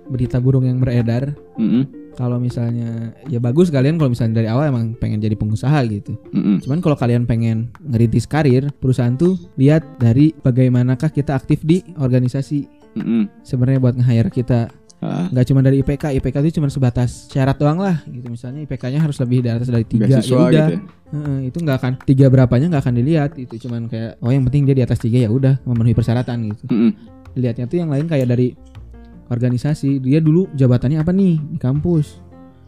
berita 0.09 0.41
burung 0.41 0.65
yang 0.65 0.81
beredar. 0.81 1.37
Mm-mm. 1.61 2.02
Kalau 2.15 2.37
misalnya 2.39 3.17
ya 3.27 3.41
bagus 3.41 3.73
kalian 3.73 3.97
kalau 3.97 4.13
misalnya 4.13 4.45
dari 4.45 4.49
awal 4.49 4.69
emang 4.69 4.95
pengen 4.97 5.21
jadi 5.21 5.37
pengusaha 5.37 5.79
gitu. 5.89 6.17
Mm-mm. 6.33 6.61
Cuman 6.65 6.79
kalau 6.85 6.97
kalian 6.97 7.25
pengen 7.25 7.73
ngerintis 7.83 8.29
karir, 8.29 8.69
perusahaan 8.79 9.17
tuh 9.17 9.37
lihat 9.57 9.85
dari 9.97 10.37
bagaimanakah 10.45 11.11
kita 11.13 11.37
aktif 11.37 11.65
di 11.65 11.81
organisasi. 11.97 12.69
Mm-mm. 12.93 13.29
Sebenarnya 13.41 13.81
buat 13.81 13.97
nge-hire 13.97 14.29
kita 14.29 14.69
Ah, 15.03 15.27
nggak 15.35 15.47
cuma 15.51 15.67
dari 15.67 15.83
IPK, 15.83 16.15
IPK 16.23 16.37
itu 16.47 16.63
cuma 16.63 16.71
sebatas 16.71 17.27
syarat 17.27 17.59
doang 17.59 17.83
lah 17.83 18.07
gitu. 18.07 18.23
Misalnya 18.31 18.63
IPK-nya 18.63 19.03
harus 19.03 19.19
lebih 19.19 19.43
di 19.43 19.51
atas 19.51 19.67
dari 19.67 19.83
tiga, 19.83 20.07
ya 20.07 20.23
udah. 20.23 20.47
gitu 20.47 20.79
ya. 20.79 20.79
Heeh, 21.13 21.39
itu 21.51 21.59
nggak 21.59 21.77
akan 21.83 21.93
tiga 22.07 22.31
berapanya 22.31 22.71
nggak 22.71 22.83
akan 22.87 22.95
dilihat 23.03 23.31
itu 23.35 23.67
cuman 23.67 23.91
kayak 23.91 24.23
oh 24.23 24.31
yang 24.31 24.47
penting 24.47 24.63
dia 24.63 24.79
di 24.79 24.85
atas 24.87 25.03
tiga 25.03 25.19
ya 25.27 25.29
udah 25.35 25.59
memenuhi 25.67 25.99
persyaratan 25.99 26.55
gitu. 26.55 26.71
Mm-mm. 26.71 26.91
Dilihatnya 27.35 27.67
tuh 27.67 27.83
yang 27.83 27.91
lain 27.91 28.07
kayak 28.07 28.31
dari 28.31 28.55
organisasi 29.33 29.99
dia 29.99 30.21
dulu 30.21 30.47
jabatannya 30.53 31.01
apa 31.01 31.11
nih 31.11 31.41
di 31.41 31.59
kampus. 31.59 32.21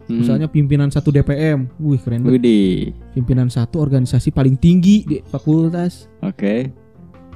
Mm. 0.05 0.21
Misalnya 0.21 0.49
pimpinan 0.49 0.89
satu 0.93 1.09
DPM, 1.09 1.65
wih 1.81 1.97
keren 1.97 2.25
banget. 2.25 2.41
Widih. 2.41 2.93
Pimpinan 3.17 3.49
satu 3.49 3.81
organisasi 3.81 4.33
paling 4.33 4.57
tinggi 4.57 5.05
di 5.05 5.17
fakultas. 5.25 6.09
Oke. 6.21 6.69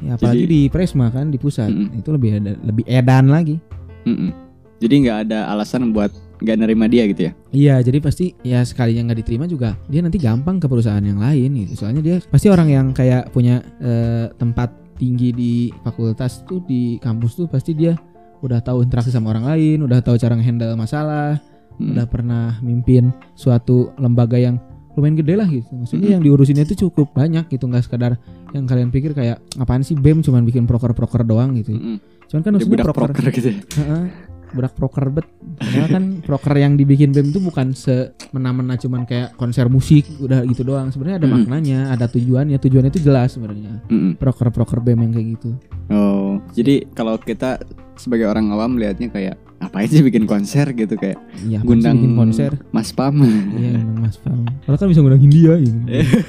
Ya 0.05 0.14
apalagi 0.14 0.45
Jadi- 0.47 0.53
di 0.53 0.61
Presma 0.69 1.09
kan 1.11 1.33
di 1.33 1.41
pusat 1.41 1.69
Mm-mm. 1.73 1.99
itu 1.99 2.09
lebih 2.12 2.31
ada, 2.38 2.53
lebih 2.61 2.85
edan 2.87 3.29
lagi. 3.33 3.57
Mm-mm. 4.05 4.31
Jadi 4.79 4.95
nggak 5.05 5.19
ada 5.27 5.51
alasan 5.51 5.91
buat 5.91 6.12
nggak 6.38 6.57
nerima 6.61 6.87
dia 6.87 7.03
gitu 7.11 7.27
ya? 7.27 7.33
Iya, 7.51 7.75
jadi 7.83 7.99
pasti 7.99 8.31
ya 8.47 8.62
sekalinya 8.62 9.11
nggak 9.11 9.27
diterima 9.27 9.51
juga 9.51 9.75
dia 9.91 9.99
nanti 9.99 10.23
gampang 10.23 10.62
ke 10.62 10.71
perusahaan 10.71 11.03
yang 11.03 11.19
lain 11.19 11.67
gitu. 11.67 11.83
Soalnya 11.83 11.99
dia 11.99 12.17
pasti 12.31 12.47
orang 12.47 12.69
yang 12.71 12.87
kayak 12.95 13.35
punya 13.35 13.59
eh, 13.83 14.31
tempat 14.38 14.71
tinggi 14.99 15.35
di 15.35 15.53
fakultas 15.83 16.47
tuh 16.47 16.62
di 16.62 16.99
kampus 17.03 17.38
tuh 17.38 17.47
pasti 17.51 17.75
dia 17.75 17.99
udah 18.38 18.61
tahu 18.61 18.83
interaksi 18.83 19.11
sama 19.11 19.31
orang 19.31 19.46
lain, 19.46 19.83
udah 19.83 19.98
tahu 19.98 20.14
cara 20.14 20.35
ngehandle 20.35 20.74
masalah, 20.74 21.38
Mm. 21.79 21.94
udah 21.94 22.07
pernah 22.11 22.44
mimpin 22.59 23.14
suatu 23.33 23.94
lembaga 23.96 24.35
yang 24.35 24.59
lumayan 24.94 25.14
gede 25.14 25.38
lah 25.38 25.46
gitu. 25.46 25.70
Maksudnya 25.70 26.03
Mm-mm. 26.03 26.14
yang 26.18 26.22
diurusinnya 26.27 26.66
itu 26.66 26.90
cukup 26.90 27.14
banyak 27.14 27.46
gitu, 27.46 27.70
nggak 27.70 27.87
sekadar 27.87 28.18
yang 28.51 28.66
kalian 28.66 28.90
pikir 28.90 29.14
kayak 29.14 29.38
apaan 29.55 29.87
sih 29.87 29.94
BEM 29.94 30.27
cuman 30.27 30.42
bikin 30.42 30.66
proker-proker 30.66 31.22
doang 31.22 31.55
gitu. 31.55 31.70
Mm-mm. 31.70 32.03
Cuman 32.27 32.40
kan 32.42 32.51
maksudnya 32.51 32.83
budak 32.83 32.87
proker, 32.90 33.14
proker 33.14 33.31
gitu. 33.31 33.48
ya? 33.55 33.57
Heeh, 33.79 34.03
budak 34.48 34.72
proker 34.74 35.05
bet. 35.09 35.27
Padahal 35.55 35.87
kan 35.87 36.05
proker 36.18 36.55
yang 36.59 36.74
dibikin 36.74 37.14
BEM 37.14 37.31
itu 37.31 37.38
bukan 37.38 37.79
semena-mena 37.79 38.74
cuman 38.74 39.07
kayak 39.07 39.38
konser 39.38 39.70
musik 39.70 40.03
udah 40.18 40.42
gitu 40.51 40.66
doang. 40.66 40.90
Sebenarnya 40.90 41.22
ada 41.22 41.27
Mm-mm. 41.31 41.46
maknanya, 41.46 41.79
ada 41.94 42.11
tujuannya. 42.11 42.59
Tujuannya 42.59 42.90
itu 42.90 43.07
jelas 43.07 43.38
sebenarnya. 43.38 43.79
Mm-mm. 43.87 44.18
Proker-proker 44.18 44.83
BEM 44.83 44.98
yang 44.98 45.12
kayak 45.14 45.29
gitu. 45.38 45.51
Oh, 45.94 46.17
jadi 46.51 46.87
kalau 46.92 47.16
kita 47.16 47.59
sebagai 47.94 48.24
orang 48.24 48.51
awam 48.51 48.77
lihatnya 48.77 49.09
kayak 49.09 49.37
apa 49.59 49.83
aja 49.83 49.98
bikin 50.01 50.22
konser 50.22 50.70
gitu 50.70 50.94
kayak 50.94 51.18
sih 51.35 51.59
gundang 51.61 51.98
bikin 51.98 52.14
konser. 52.14 52.51
Mas 52.70 52.90
Pam. 52.90 53.18
Iya 53.53 53.74
emang 53.83 53.98
Mas 54.01 54.16
Pam. 54.16 54.46
Kalau 54.62 54.77
kan 54.77 54.87
bisa 54.87 55.01
ngundang 55.01 55.18
Hindia 55.20 55.55
gitu. 55.59 55.79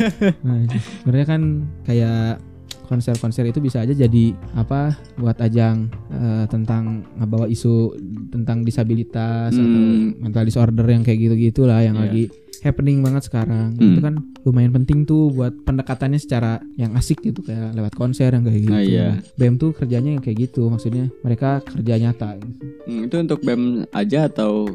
nah, 0.45 0.57
sebenarnya 1.01 1.27
kan 1.27 1.41
kayak 1.83 2.41
konser-konser 2.85 3.45
itu 3.45 3.61
bisa 3.61 3.85
aja 3.85 3.93
jadi 3.93 4.33
apa 4.57 4.97
buat 5.13 5.37
ajang 5.37 5.93
eh, 6.09 6.45
tentang 6.49 7.05
ngebawa 7.15 7.45
isu 7.45 7.93
tentang 8.27 8.65
disabilitas 8.65 9.53
atau 9.53 9.61
Hmm. 9.79 10.17
mental 10.19 10.41
disorder 10.41 10.85
yang 10.85 11.05
kayak 11.05 11.21
gitu-gitu 11.21 11.69
lah 11.69 11.85
yang 11.85 11.93
Iya. 11.95 12.03
lagi 12.03 12.23
happening 12.63 13.01
banget 13.03 13.27
sekarang. 13.27 13.75
Hmm. 13.75 13.95
Itu 13.95 13.99
kan 14.03 14.15
lumayan 14.43 14.71
penting 14.75 15.03
tuh 15.03 15.31
buat 15.31 15.53
pendekatannya 15.63 16.19
secara 16.19 16.59
yang 16.75 16.95
asik 16.95 17.23
gitu 17.23 17.43
kayak 17.43 17.75
lewat 17.75 17.93
konser 17.95 18.31
yang 18.31 18.43
kayak 18.43 18.61
gitu. 18.63 18.75
Ah, 18.75 18.83
iya. 18.83 19.07
BEM 19.35 19.55
tuh 19.57 19.71
kerjanya 19.75 20.15
yang 20.15 20.23
kayak 20.23 20.49
gitu. 20.49 20.67
Maksudnya 20.67 21.07
mereka 21.23 21.63
kerja 21.63 21.93
nyata 21.99 22.39
gitu. 22.39 22.53
Hmm, 22.87 23.01
itu 23.07 23.15
untuk 23.19 23.39
BEM 23.43 23.87
aja 23.91 24.27
atau 24.27 24.69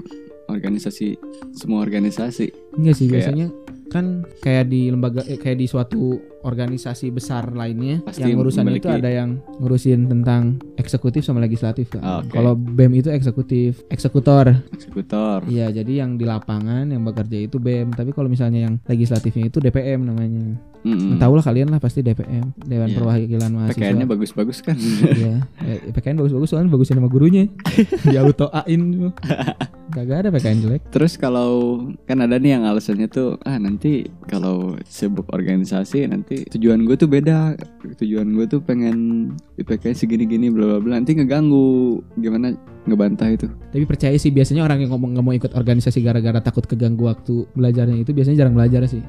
organisasi 0.46 1.16
semua 1.52 1.80
organisasi? 1.80 2.52
Enggak 2.74 2.94
sih 2.94 3.06
Kayak- 3.06 3.14
biasanya 3.30 3.48
kan 3.86 4.06
kayak 4.40 4.66
di 4.66 4.90
lembaga 4.90 5.22
eh, 5.22 5.38
kayak 5.38 5.54
di 5.54 5.66
suatu 5.66 6.18
organisasi 6.42 7.08
besar 7.08 7.46
lainnya 7.48 8.02
Pasti 8.02 8.26
yang 8.26 8.36
urusannya 8.36 8.74
itu 8.74 8.84
memiliki- 8.84 8.98
ada 8.98 9.10
yang 9.12 9.30
ngurusin 9.54 10.00
tentang 10.04 10.42
eksekutif 10.74 11.22
sama 11.22 11.38
legislatif 11.38 11.88
kan. 11.88 12.02
Ah, 12.02 12.18
oke. 12.18 12.28
Kalau 12.28 12.52
BEM 12.52 12.90
itu 12.96 13.08
eksekutif, 13.08 13.86
eksekutor. 13.88 14.50
Eksekutor. 14.68 15.46
Iya, 15.46 15.70
jadi 15.72 16.02
yang 16.02 16.18
di 16.18 16.26
lapangan 16.26 16.84
yang 16.86 17.00
bekerja 17.00 17.38
itu 17.40 17.56
BEM, 17.56 17.94
tapi 17.94 18.10
kalau 18.10 18.26
misalnya 18.26 18.66
yang 18.66 18.74
legislatifnya 18.84 19.46
itu 19.46 19.56
DPM 19.58 20.02
namanya. 20.02 20.58
Mm-mm. 20.82 21.16
Tahu 21.16 21.32
lah 21.32 21.44
kalian 21.44 21.70
lah 21.70 21.78
pasti 21.78 22.02
DPM, 22.02 22.50
Dewan 22.58 22.90
Iya. 22.90 22.96
Perwakilan 22.98 23.50
PKN-nya 23.70 24.04
Mahasiswa. 24.04 24.10
bagus-bagus 24.10 24.58
kan? 24.60 24.76
Iya, 24.76 25.34
eh, 25.70 25.80
PKN 25.92 26.18
bagus-bagus 26.18 26.48
soalnya 26.50 26.68
bagusin 26.68 26.98
sama 26.98 27.08
gurunya. 27.08 27.46
di 28.04 28.16
auto 28.16 28.50
ain 28.50 28.82
Gak 29.94 30.26
ada 30.26 30.34
PKN 30.34 30.58
jelek. 30.66 30.82
Terus 30.90 31.14
kalau 31.14 31.78
kan 32.02 32.18
ada 32.18 32.34
nih 32.34 32.58
yang 32.58 32.66
alasannya 32.66 33.06
tuh 33.06 33.38
ah 33.46 33.54
nanti 33.62 34.10
kalau 34.26 34.74
sibuk 34.82 35.30
organisasi 35.30 36.10
nanti 36.10 36.42
tujuan 36.50 36.82
gue 36.82 36.98
tuh 36.98 37.06
beda 37.06 37.54
tujuan 38.02 38.34
gue 38.34 38.46
tuh 38.50 38.58
pengen 38.58 39.30
IPK 39.54 39.94
segini-gini 39.94 40.50
bla 40.50 40.76
bla 40.76 40.78
bla 40.82 40.92
nanti 40.98 41.14
ngeganggu 41.14 42.02
gimana 42.18 42.58
ngebantah 42.84 43.32
itu 43.32 43.46
Tapi 43.48 43.84
percaya 43.88 44.12
sih 44.20 44.28
biasanya 44.28 44.60
orang 44.60 44.84
yang 44.84 44.92
ngomong 44.92 45.16
nggak 45.16 45.24
mau 45.24 45.34
ikut 45.34 45.52
organisasi 45.56 46.04
gara-gara 46.04 46.38
takut 46.44 46.68
keganggu 46.68 47.08
waktu 47.08 47.48
belajarnya 47.56 48.04
itu 48.04 48.12
biasanya 48.12 48.44
jarang 48.44 48.54
belajar 48.54 48.84
sih. 48.86 49.00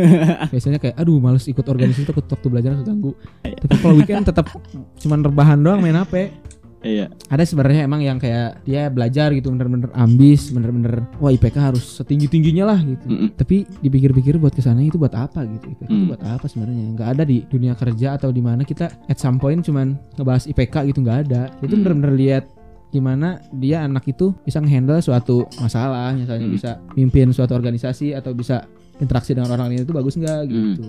biasanya 0.52 0.82
kayak 0.82 0.98
aduh 0.98 1.22
males 1.22 1.46
ikut 1.46 1.62
organisasi 1.62 2.10
takut 2.10 2.26
waktu 2.26 2.46
belajar 2.50 2.74
keganggu. 2.82 3.14
Tapi 3.44 3.74
kalau 3.78 3.94
weekend 3.96 4.26
tetap 4.26 4.50
cuman 4.98 5.20
rebahan 5.22 5.58
doang 5.62 5.78
main 5.78 5.94
HP. 5.94 6.34
Iya 6.80 7.06
Ada 7.26 7.44
sebenarnya 7.44 7.84
emang 7.84 8.00
yang 8.00 8.16
kayak 8.16 8.64
dia 8.64 8.88
belajar 8.88 9.30
gitu 9.30 9.48
bener-bener 9.48 9.92
ambis, 9.92 10.48
bener-bener 10.48 11.04
wah 11.16 11.28
IPK 11.28 11.56
harus 11.56 11.84
setinggi-tingginya 11.94 12.64
lah 12.64 12.78
gitu. 12.80 13.04
Mm-mm. 13.06 13.28
Tapi 13.34 13.68
dipikir-pikir 13.78 14.36
buat 14.36 14.50
ke 14.50 14.60
sana 14.60 14.80
itu 14.80 14.96
buat 14.96 15.12
apa 15.12 15.44
gitu 15.44 15.70
IPK 15.70 15.86
itu 15.86 15.92
Hmm. 15.92 16.08
buat 16.08 16.22
apa 16.22 16.44
sebenarnya 16.44 16.84
nggak 16.94 17.08
ada 17.10 17.22
di 17.22 17.44
dunia 17.44 17.72
kerja 17.74 18.16
atau 18.16 18.28
di 18.28 18.40
mana 18.40 18.62
kita 18.62 18.88
at 19.06 19.16
some 19.16 19.36
point 19.36 19.60
cuman 19.60 19.94
ngebahas 20.14 20.44
IPK 20.46 20.88
gitu 20.88 20.98
nggak 21.00 21.18
ada 21.26 21.52
itu 21.60 21.70
Hmm. 21.70 21.84
bener-bener 21.84 22.12
lihat 22.14 22.44
gimana 22.90 23.38
dia 23.52 23.84
anak 23.84 24.02
itu 24.04 24.34
bisa 24.40 24.58
ngehandle 24.58 24.98
suatu 24.98 25.46
masalah 25.56 26.10
misalnya 26.10 26.44
Hmm. 26.44 26.56
bisa 26.56 26.70
mimpin 26.92 27.30
suatu 27.30 27.52
organisasi 27.52 28.12
atau 28.12 28.32
bisa 28.32 28.66
interaksi 28.98 29.30
dengan 29.30 29.52
orang 29.52 29.70
lain 29.70 29.84
itu 29.84 29.92
bagus 29.92 30.16
nggak 30.16 30.40
Hmm. 30.42 30.50
gitu 30.50 30.82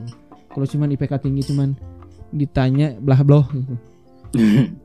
kalau 0.49 0.65
cuman 0.65 0.87
IPK 0.89 1.13
tinggi 1.19 1.43
cuman 1.45 1.77
ditanya 2.31 2.97
belah 2.97 3.21
belah 3.21 3.45
gitu 3.51 3.75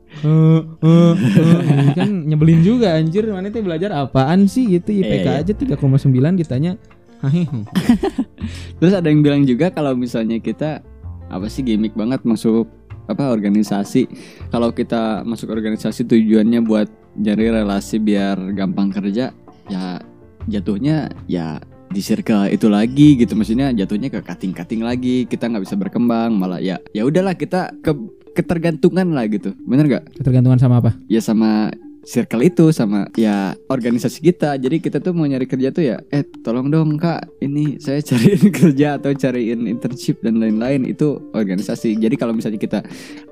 Kan 1.97 2.25
nyebelin 2.25 2.61
juga 2.65 2.97
anjir. 2.97 3.27
Mana 3.29 3.49
teh 3.49 3.61
belajar 3.61 3.93
apaan 3.93 4.49
sih? 4.49 4.79
Gitu 4.79 5.01
IPK 5.03 5.27
Iya, 5.27 5.33
iya. 5.41 5.43
aja 5.43 5.53
3,9 5.53 6.41
ditanya. 6.41 6.73
Terus 8.77 8.93
ada 8.93 9.07
yang 9.09 9.25
bilang 9.25 9.41
juga 9.45 9.73
kalau 9.73 9.97
misalnya 9.97 10.37
kita 10.37 10.85
apa 11.27 11.49
sih 11.49 11.65
gimmick 11.65 11.97
banget 11.97 12.21
masuk 12.23 12.69
apa 13.07 13.31
organisasi. 13.31 14.07
Kalau 14.53 14.69
kita 14.71 15.23
masuk 15.23 15.49
organisasi 15.51 16.05
tujuannya 16.05 16.61
buat 16.61 16.87
nyari 17.17 17.49
relasi 17.49 17.97
biar 17.97 18.53
gampang 18.53 18.93
kerja 18.93 19.33
ya 19.67 19.99
jatuhnya 20.47 21.11
ya 21.25 21.57
di 21.87 22.03
circle 22.03 22.51
itu 22.51 22.67
lagi 22.69 23.17
gitu. 23.17 23.33
Maksudnya 23.33 23.73
jatuhnya 23.73 24.11
ke 24.11 24.19
cutting-cutting 24.21 24.83
lagi 24.83 25.25
kita 25.25 25.47
nggak 25.49 25.63
bisa 25.65 25.75
berkembang 25.79 26.35
malah 26.35 26.61
ya 26.61 26.77
ya 26.91 27.07
udahlah 27.07 27.33
kita 27.33 27.73
ke 27.81 27.95
ketergantungan 28.37 29.09
lah 29.09 29.25
gitu. 29.25 29.57
Bener 29.59 29.85
nggak? 29.85 30.03
Ketergantungan 30.15 30.57
sama 30.57 30.77
apa? 30.77 30.93
Ya 31.07 31.17
sama 31.19 31.73
circle 32.03 32.39
itu 32.41 32.71
sama 32.71 33.11
ya 33.13 33.51
organisasi 33.67 34.21
kita. 34.21 34.55
Jadi 34.55 34.79
kita 34.79 34.97
tuh 34.97 35.11
mau 35.11 35.25
nyari 35.25 35.43
kerja 35.43 35.69
tuh 35.69 35.83
ya 35.83 35.99
eh 36.07 36.23
tolong 36.39 36.67
dong 36.67 36.95
kak 36.95 37.27
ini 37.37 37.75
saya 37.77 37.99
cariin 38.07 38.47
kerja 38.47 38.95
atau 38.95 39.11
cariin 39.11 39.65
internship 39.65 40.21
dan 40.21 40.37
lain-lain. 40.37 40.85
Itu 40.85 41.33
organisasi. 41.33 41.97
Jadi 41.97 42.15
kalau 42.15 42.31
misalnya 42.31 42.55
kita 42.57 42.79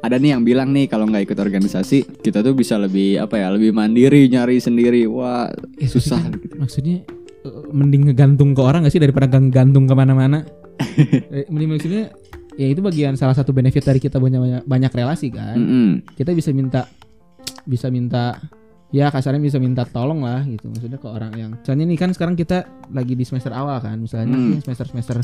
ada 0.01 0.15
nih 0.15 0.33
yang 0.33 0.43
bilang 0.43 0.69
nih 0.69 0.85
kalau 0.85 1.05
nggak 1.05 1.23
ikut 1.25 1.39
organisasi 1.39 2.19
kita 2.19 2.41
tuh 2.41 2.51
bisa 2.51 2.75
lebih 2.75 3.15
apa 3.17 3.37
ya 3.37 3.47
lebih 3.47 3.71
mandiri 3.71 4.27
nyari 4.27 4.59
sendiri. 4.59 5.07
Wah 5.07 5.47
Eh, 5.77 5.87
susah 5.87 6.19
maksudnya- 6.19 6.41
gitu. 6.41 6.55
maksudnya 6.57 6.97
eh, 7.45 7.63
mending 7.71 8.01
ngegantung 8.05 8.51
ke 8.51 8.59
orang 8.59 8.83
gak 8.83 8.91
sih 8.91 8.99
daripada 8.99 9.31
ngegantung 9.31 9.85
ke 9.85 9.93
mana-mana? 9.93 10.43
Eh, 11.31 11.47
mending 11.47 11.71
maksudnya 11.71 12.11
ya 12.55 12.67
itu 12.67 12.79
bagian 12.79 13.15
salah 13.15 13.33
satu 13.33 13.51
benefit 13.51 13.83
dari 13.83 13.99
kita 13.99 14.15
punya 14.15 14.39
banyak, 14.39 14.63
banyak 14.63 14.91
relasi 14.91 15.27
kan 15.29 15.55
Mm-mm. 15.55 15.89
kita 16.15 16.31
bisa 16.31 16.49
minta 16.51 16.87
bisa 17.63 17.87
minta 17.89 18.39
ya 18.89 19.11
kasarnya 19.11 19.41
bisa 19.41 19.57
minta 19.59 19.83
tolong 19.83 20.23
lah 20.23 20.45
gitu 20.45 20.71
maksudnya 20.71 20.95
ke 20.95 21.07
orang 21.09 21.33
yang 21.35 21.51
misalnya 21.59 21.83
nih 21.83 21.97
kan 21.99 22.09
sekarang 22.15 22.35
kita 22.37 22.63
lagi 22.93 23.11
di 23.11 23.25
semester 23.27 23.51
awal 23.51 23.81
kan 23.81 23.99
misalnya 23.99 24.31
Hmm. 24.31 24.61
semester 24.63 24.87
semester 24.87 25.17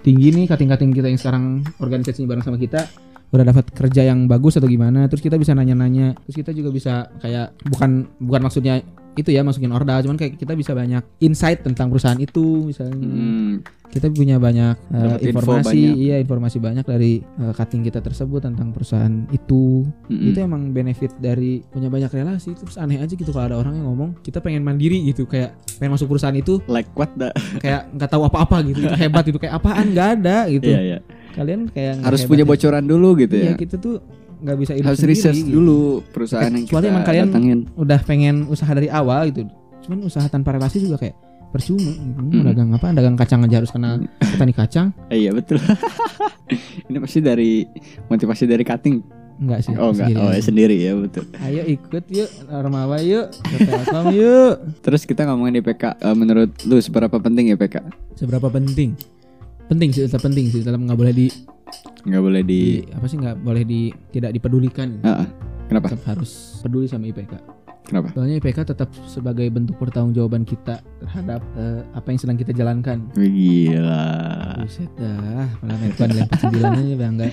tinggi 0.00 0.32
nih 0.32 0.46
kating-kating 0.48 0.94
kita 0.94 1.10
yang 1.10 1.20
sekarang 1.20 1.44
organisasinya 1.76 2.28
bareng 2.30 2.44
sama 2.46 2.56
kita 2.56 2.88
udah 3.28 3.44
dapat 3.44 3.68
kerja 3.76 4.08
yang 4.08 4.24
bagus 4.24 4.56
atau 4.56 4.64
gimana 4.64 5.04
terus 5.04 5.20
kita 5.20 5.36
bisa 5.36 5.52
nanya-nanya 5.52 6.16
terus 6.24 6.36
kita 6.40 6.56
juga 6.56 6.72
bisa 6.72 6.92
kayak 7.20 7.52
bukan 7.68 8.08
bukan 8.16 8.40
maksudnya 8.48 8.80
itu 9.14 9.30
ya 9.34 9.42
masukin 9.42 9.72
orda 9.74 10.02
cuman 10.04 10.18
kayak 10.18 10.38
kita 10.38 10.54
bisa 10.54 10.72
banyak 10.76 11.02
insight 11.22 11.62
tentang 11.62 11.90
perusahaan 11.90 12.18
itu 12.18 12.70
misalnya. 12.70 12.94
Hmm, 12.98 13.64
kita 13.88 14.12
punya 14.12 14.36
banyak 14.36 14.76
uh, 14.92 15.16
Dapat 15.16 15.20
info 15.24 15.40
informasi. 15.40 15.64
banyak. 15.64 15.96
iya 15.96 16.16
informasi 16.20 16.56
banyak 16.60 16.84
dari 16.84 17.12
uh, 17.40 17.52
cutting 17.56 17.82
kita 17.82 18.04
tersebut 18.04 18.44
tentang 18.44 18.68
perusahaan 18.70 19.24
itu. 19.32 19.88
Mm-mm. 20.12 20.28
itu 20.28 20.38
emang 20.44 20.70
benefit 20.76 21.16
dari 21.16 21.64
punya 21.72 21.88
banyak 21.88 22.12
relasi. 22.12 22.52
Terus 22.52 22.76
aneh 22.76 23.00
aja 23.00 23.10
gitu 23.16 23.32
kalau 23.32 23.48
ada 23.48 23.56
orang 23.56 23.80
yang 23.80 23.88
ngomong 23.88 24.20
kita 24.20 24.44
pengen 24.44 24.60
mandiri 24.60 25.00
gitu. 25.08 25.24
Kayak 25.24 25.56
pengen 25.80 25.96
masuk 25.96 26.12
perusahaan 26.12 26.36
itu 26.36 26.60
like 26.68 26.88
what 26.92 27.08
the 27.16 27.32
kayak 27.64 27.88
nggak 27.96 28.10
tahu 28.12 28.28
apa-apa 28.28 28.60
gitu. 28.68 28.84
Itu 28.84 28.96
hebat 28.96 29.24
itu 29.24 29.38
kayak 29.40 29.56
apaan? 29.56 29.96
Nggak 29.96 30.08
ada 30.20 30.38
gitu. 30.52 30.68
Iya, 30.68 30.80
iya. 30.84 30.98
kalian 31.38 31.70
kayak 31.70 32.02
harus 32.02 32.26
punya 32.26 32.42
ya. 32.42 32.50
bocoran 32.50 32.82
dulu 32.82 33.14
gitu 33.14 33.38
iya 33.38 33.54
ya. 33.54 33.54
kita 33.54 33.78
tuh 33.78 34.02
nggak 34.38 34.56
bisa 34.56 34.72
hidup 34.72 34.86
harus 34.86 34.98
sendiri, 34.98 35.14
research 35.14 35.40
gitu. 35.40 35.52
dulu 35.52 35.80
perusahaan 36.06 36.46
yang 36.46 36.62
Kecuali 36.62 36.78
kita 36.80 36.90
emang 36.90 37.04
kalian- 37.04 37.28
datangin 37.28 37.58
udah 37.74 38.00
pengen 38.02 38.36
usaha 38.46 38.70
dari 38.70 38.88
awal 38.88 39.28
gitu. 39.28 39.50
Cuman 39.80 39.98
usaha 40.02 40.26
tanpa 40.26 40.52
relasi 40.52 40.78
juga 40.78 40.96
kayak 40.96 41.16
percuma 41.48 41.80
gitu. 41.88 42.12
Hmm. 42.12 42.44
dagang 42.44 42.70
apa? 42.70 42.86
Dagang 42.90 43.14
kacang 43.14 43.40
aja 43.42 43.56
harus 43.56 43.68
kenal 43.68 44.04
petani 44.30 44.52
kacang. 44.52 44.92
Eh, 45.08 45.22
iya 45.22 45.30
betul. 45.30 45.58
Ini 46.88 46.96
pasti 46.98 47.18
dari 47.18 47.64
motivasi 48.06 48.44
dari 48.44 48.62
cutting. 48.62 48.96
Enggak 49.38 49.62
sih 49.62 49.72
oh 49.72 49.90
enggak. 49.90 50.10
sendiri. 50.10 50.18
Oh 50.18 50.30
ya 50.30 50.42
sendiri 50.42 50.76
ya 50.76 50.92
betul. 50.94 51.24
Ayo 51.38 51.62
ikut 51.64 52.04
yuk 52.08 52.26
Armawa 52.48 52.98
yuk 53.00 53.30
Telkom 53.56 54.10
yuk. 54.10 54.54
Terus 54.80 55.02
kita 55.02 55.22
ngomongin 55.24 55.58
IPK 55.58 55.94
Eh, 55.96 56.10
menurut 56.12 56.50
lu 56.64 56.74
seberapa 56.78 57.14
penting 57.16 57.54
IPK 57.54 57.86
seberapa 58.14 58.50
penting 58.50 58.98
penting 59.68 59.88
sih 59.92 60.02
tetap 60.04 60.20
penting 60.20 60.48
sih 60.48 60.60
tetap 60.60 60.80
nggak 60.80 60.96
boleh 60.96 61.12
di, 61.12 61.26
nggak 62.04 62.22
boleh 62.22 62.42
di 62.42 62.60
di- 62.80 62.84
apa 62.90 63.04
sih 63.04 63.16
nggak 63.16 63.36
boleh 63.38 63.62
di 63.62 63.80
tidak 64.10 64.32
dipedulikan. 64.32 65.00
Ah. 65.04 65.28
kenapa? 65.68 65.92
Tetap 65.92 66.04
harus 66.08 66.60
peduli 66.60 66.88
sama 66.88 67.06
IPK 67.06 67.32
kenapa? 67.84 68.12
Soalnya 68.12 68.36
IPK 68.36 68.58
tetap 68.66 68.88
sebagai 69.04 69.48
bentuk 69.48 69.76
pertanggungjawaban 69.76 70.44
kita 70.44 70.80
terhadap 71.00 71.40
eh, 71.56 71.80
apa 71.92 72.08
yang 72.08 72.20
sedang 72.20 72.36
kita 72.36 72.52
jalankan. 72.52 73.08
Gila. 73.12 74.04
Buset 74.60 74.92
dah, 74.96 75.48
malah 75.60 75.78
Medvan 75.80 76.08
lempar 76.12 76.36
sembilan 76.38 76.70
aja 76.74 76.96
bangga. 77.04 77.26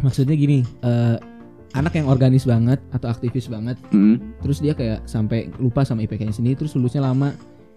Maksudnya 0.00 0.36
gini, 0.36 0.60
eh, 0.60 1.16
anak 1.72 1.96
yang 1.96 2.06
organis 2.06 2.44
banget 2.44 2.78
atau 2.92 3.08
aktivis 3.08 3.48
banget, 3.48 3.80
Hmm, 3.88 4.36
terus 4.44 4.60
dia 4.60 4.76
kayak 4.76 5.08
sampai 5.08 5.48
lupa 5.56 5.82
sama 5.82 6.04
IPK-nya 6.04 6.36
sendiri, 6.36 6.60
terus 6.60 6.76
lulusnya 6.76 7.00
lama, 7.02 7.32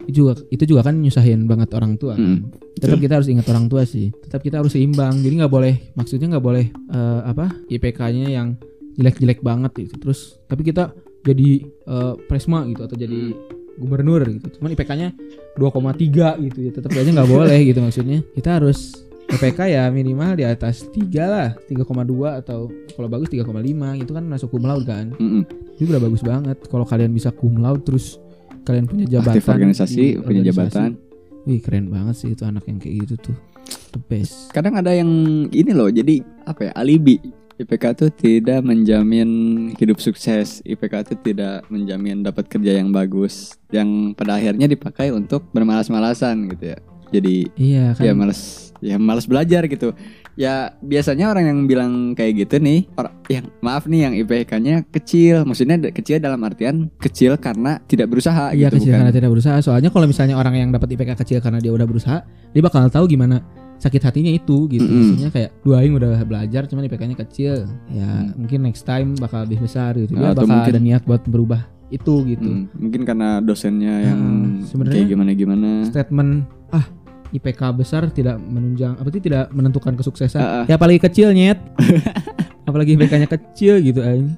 itu 0.08 0.24
juga 0.24 0.34
itu 0.48 0.64
juga 0.64 0.82
kan 0.88 0.96
nyusahin 0.98 1.46
banget 1.46 1.70
orang 1.76 2.00
tua. 2.00 2.16
kan. 2.16 2.24
hmm. 2.24 2.80
Tetap 2.80 2.98
kita 3.04 3.14
harus 3.20 3.28
ingat 3.28 3.48
orang 3.52 3.68
tua 3.68 3.84
sih. 3.84 4.10
Tetap 4.24 4.40
kita 4.40 4.64
harus 4.64 4.72
seimbang. 4.72 5.20
Jadi 5.20 5.34
nggak 5.44 5.52
boleh, 5.52 5.94
maksudnya 6.00 6.28
nggak 6.36 6.46
boleh 6.46 6.66
eh, 6.72 7.22
apa 7.28 7.52
IPK-nya 7.68 8.28
yang 8.32 8.56
jelek-jelek 8.96 9.44
banget 9.44 9.72
gitu. 9.76 9.96
Terus 10.00 10.40
tapi 10.48 10.64
kita 10.64 10.96
jadi 11.28 11.50
eh, 11.68 12.14
presma 12.26 12.64
gitu 12.72 12.88
atau 12.88 12.96
jadi 12.96 13.36
gubernur 13.78 14.24
gitu. 14.26 14.58
Cuman 14.58 14.74
IPK-nya 14.74 15.10
2,3 15.60 16.46
gitu 16.50 16.60
ya. 16.64 16.72
Tetap 16.72 16.90
aja 16.96 17.12
nggak 17.12 17.30
boleh 17.30 17.60
gitu 17.68 17.80
maksudnya. 17.84 18.24
Kita 18.32 18.64
harus 18.64 19.08
IPK 19.28 19.60
ya 19.76 19.84
minimal 19.92 20.40
di 20.40 20.48
atas 20.48 20.88
3 20.88 21.04
lah 21.28 21.52
3,2 21.68 21.84
atau 22.40 22.72
kalau 22.96 23.08
bagus 23.12 23.28
3,5 23.28 23.44
itu 24.00 24.12
kan 24.16 24.24
masuk 24.24 24.56
cum 24.56 24.64
laude 24.64 24.88
kan 24.88 25.12
Mm-mm. 25.20 25.44
itu 25.76 25.92
udah 25.92 26.00
bagus 26.00 26.24
banget 26.24 26.58
kalau 26.72 26.88
kalian 26.88 27.12
bisa 27.12 27.36
cum 27.36 27.60
laude 27.60 27.84
terus 27.84 28.24
kalian 28.68 28.86
punya 28.86 29.06
jabatan. 29.08 29.32
aktif 29.32 29.46
organisasi 29.48 29.96
di 29.96 30.08
punya 30.20 30.42
organisasi. 30.44 30.52
jabatan. 30.52 30.90
Wih 31.48 31.60
keren 31.64 31.88
banget 31.88 32.16
sih 32.20 32.30
itu 32.36 32.44
anak 32.44 32.68
yang 32.68 32.78
kayak 32.84 32.96
gitu 33.08 33.16
tuh. 33.32 33.38
The 33.96 34.00
best. 34.12 34.52
Kadang 34.52 34.76
ada 34.76 34.92
yang 34.92 35.08
ini 35.48 35.72
loh 35.72 35.88
jadi 35.88 36.20
apa 36.44 36.68
ya 36.68 36.72
alibi. 36.76 37.18
IPK 37.58 37.86
tuh 37.98 38.14
tidak 38.14 38.62
menjamin 38.62 39.30
hidup 39.82 39.98
sukses. 39.98 40.62
IPK 40.62 41.10
itu 41.10 41.16
tidak 41.34 41.66
menjamin 41.74 42.22
dapat 42.22 42.46
kerja 42.46 42.78
yang 42.78 42.94
bagus 42.94 43.58
yang 43.74 44.14
pada 44.14 44.38
akhirnya 44.38 44.70
dipakai 44.70 45.10
untuk 45.10 45.42
bermalas-malasan 45.56 46.54
gitu 46.54 46.78
ya 46.78 46.80
jadi 47.10 47.36
Iya 47.54 47.86
kan. 47.94 48.04
ya 48.04 48.14
malas 48.14 48.42
ya 48.78 48.96
malas 48.96 49.26
belajar 49.26 49.66
gitu. 49.66 49.94
Ya 50.34 50.78
biasanya 50.80 51.28
orang 51.28 51.50
yang 51.50 51.60
bilang 51.66 51.92
kayak 52.14 52.46
gitu 52.46 52.56
nih 52.58 52.86
or- 52.94 53.10
yang 53.26 53.50
maaf 53.58 53.90
nih 53.90 54.06
yang 54.06 54.14
IPK-nya 54.16 54.86
kecil. 54.88 55.42
Maksudnya 55.44 55.82
kecil 55.90 56.20
dalam 56.20 56.38
artian 56.42 56.94
kecil 56.96 57.36
karena 57.38 57.82
tidak 57.84 58.06
berusaha 58.08 58.54
Iya 58.54 58.70
gitu 58.70 58.78
kecil 58.78 58.92
bukan? 58.94 59.00
karena 59.02 59.14
tidak 59.14 59.30
berusaha. 59.34 59.58
Soalnya 59.60 59.90
kalau 59.90 60.06
misalnya 60.06 60.38
orang 60.38 60.54
yang 60.56 60.70
dapat 60.70 60.94
IPK 60.94 61.18
kecil 61.18 61.40
karena 61.40 61.58
dia 61.58 61.74
udah 61.74 61.84
berusaha 61.84 62.22
Dia 62.54 62.62
bakal 62.62 62.86
tahu 62.88 63.10
gimana 63.10 63.42
sakit 63.78 63.98
hatinya 64.00 64.30
itu 64.30 64.66
gitu. 64.68 64.86
Mm-mm. 64.86 65.18
Maksudnya 65.18 65.32
kayak 65.32 65.52
Dua 65.62 65.82
aing 65.82 65.94
udah 65.94 66.22
belajar 66.22 66.66
cuman 66.66 66.86
IPK-nya 66.86 67.18
kecil. 67.20 67.66
Ya 67.90 68.06
Hmm. 68.06 68.38
mungkin 68.38 68.60
next 68.62 68.86
time 68.86 69.18
bakal 69.18 69.42
lebih 69.42 69.58
besar 69.60 69.98
gitu. 69.98 70.14
Dia 70.14 70.34
Atau 70.34 70.46
bakal 70.46 70.54
mungkin- 70.54 70.74
ada 70.76 70.82
niat 70.84 71.02
buat 71.04 71.26
berubah 71.26 71.62
itu 71.88 72.14
gitu. 72.28 72.46
Hmm, 72.46 72.70
mungkin 72.74 73.02
karena 73.04 73.40
dosennya 73.40 73.94
yang 74.06 74.22
sebenarnya- 74.62 75.02
kayak 75.02 75.10
gimana 75.10 75.32
gimana 75.34 75.70
statement 75.88 76.46
ah 76.72 76.86
IPK 77.28 77.62
besar 77.76 78.08
tidak 78.10 78.40
menunjang 78.40 78.96
apa 78.96 79.08
sih 79.12 79.20
tidak 79.20 79.52
menentukan 79.52 80.00
kesuksesan. 80.00 80.40
Ah, 80.40 80.52
ah. 80.62 80.66
Ya 80.66 80.80
apalagi 80.80 81.00
kecil 81.04 81.36
nyet. 81.36 81.60
apalagi 82.68 82.96
IPK-nya 82.96 83.28
kecil 83.28 83.80
gitu 83.80 84.04
aing. 84.04 84.36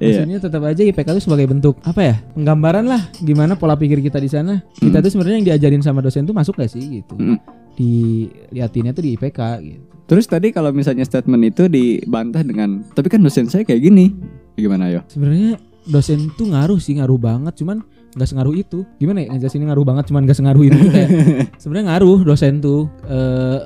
Iya. 0.00 0.24
Maksudnya 0.24 0.38
tetap 0.40 0.62
aja 0.64 0.80
IPK 0.80 1.08
itu 1.12 1.22
sebagai 1.28 1.46
bentuk 1.50 1.76
apa 1.84 2.00
ya? 2.00 2.14
Penggambaran 2.32 2.86
lah 2.88 3.02
gimana 3.20 3.54
pola 3.54 3.76
pikir 3.76 4.00
kita 4.00 4.16
di 4.16 4.30
sana. 4.30 4.64
Kita 4.72 4.98
Hmm. 4.98 5.04
tuh 5.04 5.10
sebenarnya 5.12 5.36
yang 5.42 5.46
diajarin 5.54 5.82
sama 5.84 6.00
dosen 6.00 6.24
tuh 6.24 6.32
masuk 6.32 6.56
gak 6.56 6.72
sih 6.72 7.02
gitu. 7.02 7.14
Mm. 7.20 7.36
Diliatinnya 7.76 8.96
tuh 8.96 9.04
di 9.04 9.10
IPK 9.18 9.40
gitu. 9.60 9.84
Terus 10.10 10.26
tadi 10.26 10.50
kalau 10.50 10.74
misalnya 10.74 11.06
statement 11.06 11.54
itu 11.54 11.70
dibantah 11.70 12.42
dengan 12.42 12.82
tapi 12.90 13.06
kan 13.06 13.22
dosen 13.22 13.46
saya 13.46 13.62
kayak 13.62 13.86
gini. 13.86 14.10
Gimana 14.58 14.90
yo? 14.90 15.00
Sebenarnya 15.06 15.60
dosen 15.86 16.32
tuh 16.34 16.50
ngaruh 16.50 16.82
sih, 16.82 16.98
ngaruh 16.98 17.20
banget 17.20 17.54
cuman 17.62 17.84
nggak 18.12 18.28
sengaruh 18.28 18.54
itu. 18.54 18.82
Gimana 18.96 19.22
ya 19.22 19.28
ngejelasinnya 19.30 19.70
ngaruh 19.70 19.86
banget 19.86 20.04
cuman 20.08 20.22
nggak 20.24 20.38
sengaruh 20.38 20.62
itu 20.62 20.78
kayak 20.86 21.08
sebenarnya 21.62 21.86
ngaruh 21.90 22.18
dosen 22.22 22.58
tuh 22.58 22.90
eh 23.04 23.58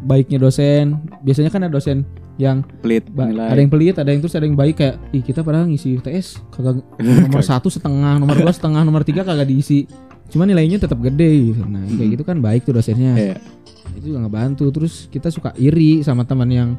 baiknya 0.00 0.38
dosen. 0.38 0.98
Biasanya 1.20 1.48
kan 1.48 1.62
ada 1.62 1.72
dosen 1.72 2.02
yang 2.36 2.64
Pelit 2.80 3.06
nilai. 3.08 3.44
ada 3.46 3.60
yang 3.60 3.70
pelit, 3.70 3.94
ada 3.94 4.08
yang 4.08 4.20
terus 4.20 4.34
ada 4.34 4.42
yang 4.42 4.56
baik 4.56 4.74
kayak 4.74 4.96
ih 5.12 5.20
kita 5.20 5.44
padahal 5.44 5.68
ngisi 5.68 6.00
UTS 6.00 6.40
kagak 6.50 6.80
nomor 6.98 7.44
satu 7.44 7.68
setengah, 7.68 8.16
nomor 8.16 8.34
dua 8.34 8.50
setengah, 8.50 8.82
nomor 8.82 9.04
tiga 9.04 9.22
kagak 9.22 9.46
diisi. 9.46 9.84
Cuma 10.26 10.48
nilainya 10.48 10.80
tetap 10.80 10.96
gede 10.98 11.52
gitu. 11.52 11.60
Nah 11.62 11.84
kayak 11.84 11.98
Hmm. 12.00 12.12
gitu 12.16 12.24
kan 12.24 12.40
baik 12.40 12.64
tuh 12.64 12.72
dosennya. 12.72 13.12
Iya. 13.14 13.36
Itu 13.92 14.10
juga 14.10 14.24
ngebantu. 14.24 14.64
Terus 14.72 15.06
kita 15.06 15.28
suka 15.28 15.52
iri 15.54 16.00
sama 16.00 16.24
teman 16.24 16.48
yang 16.48 16.70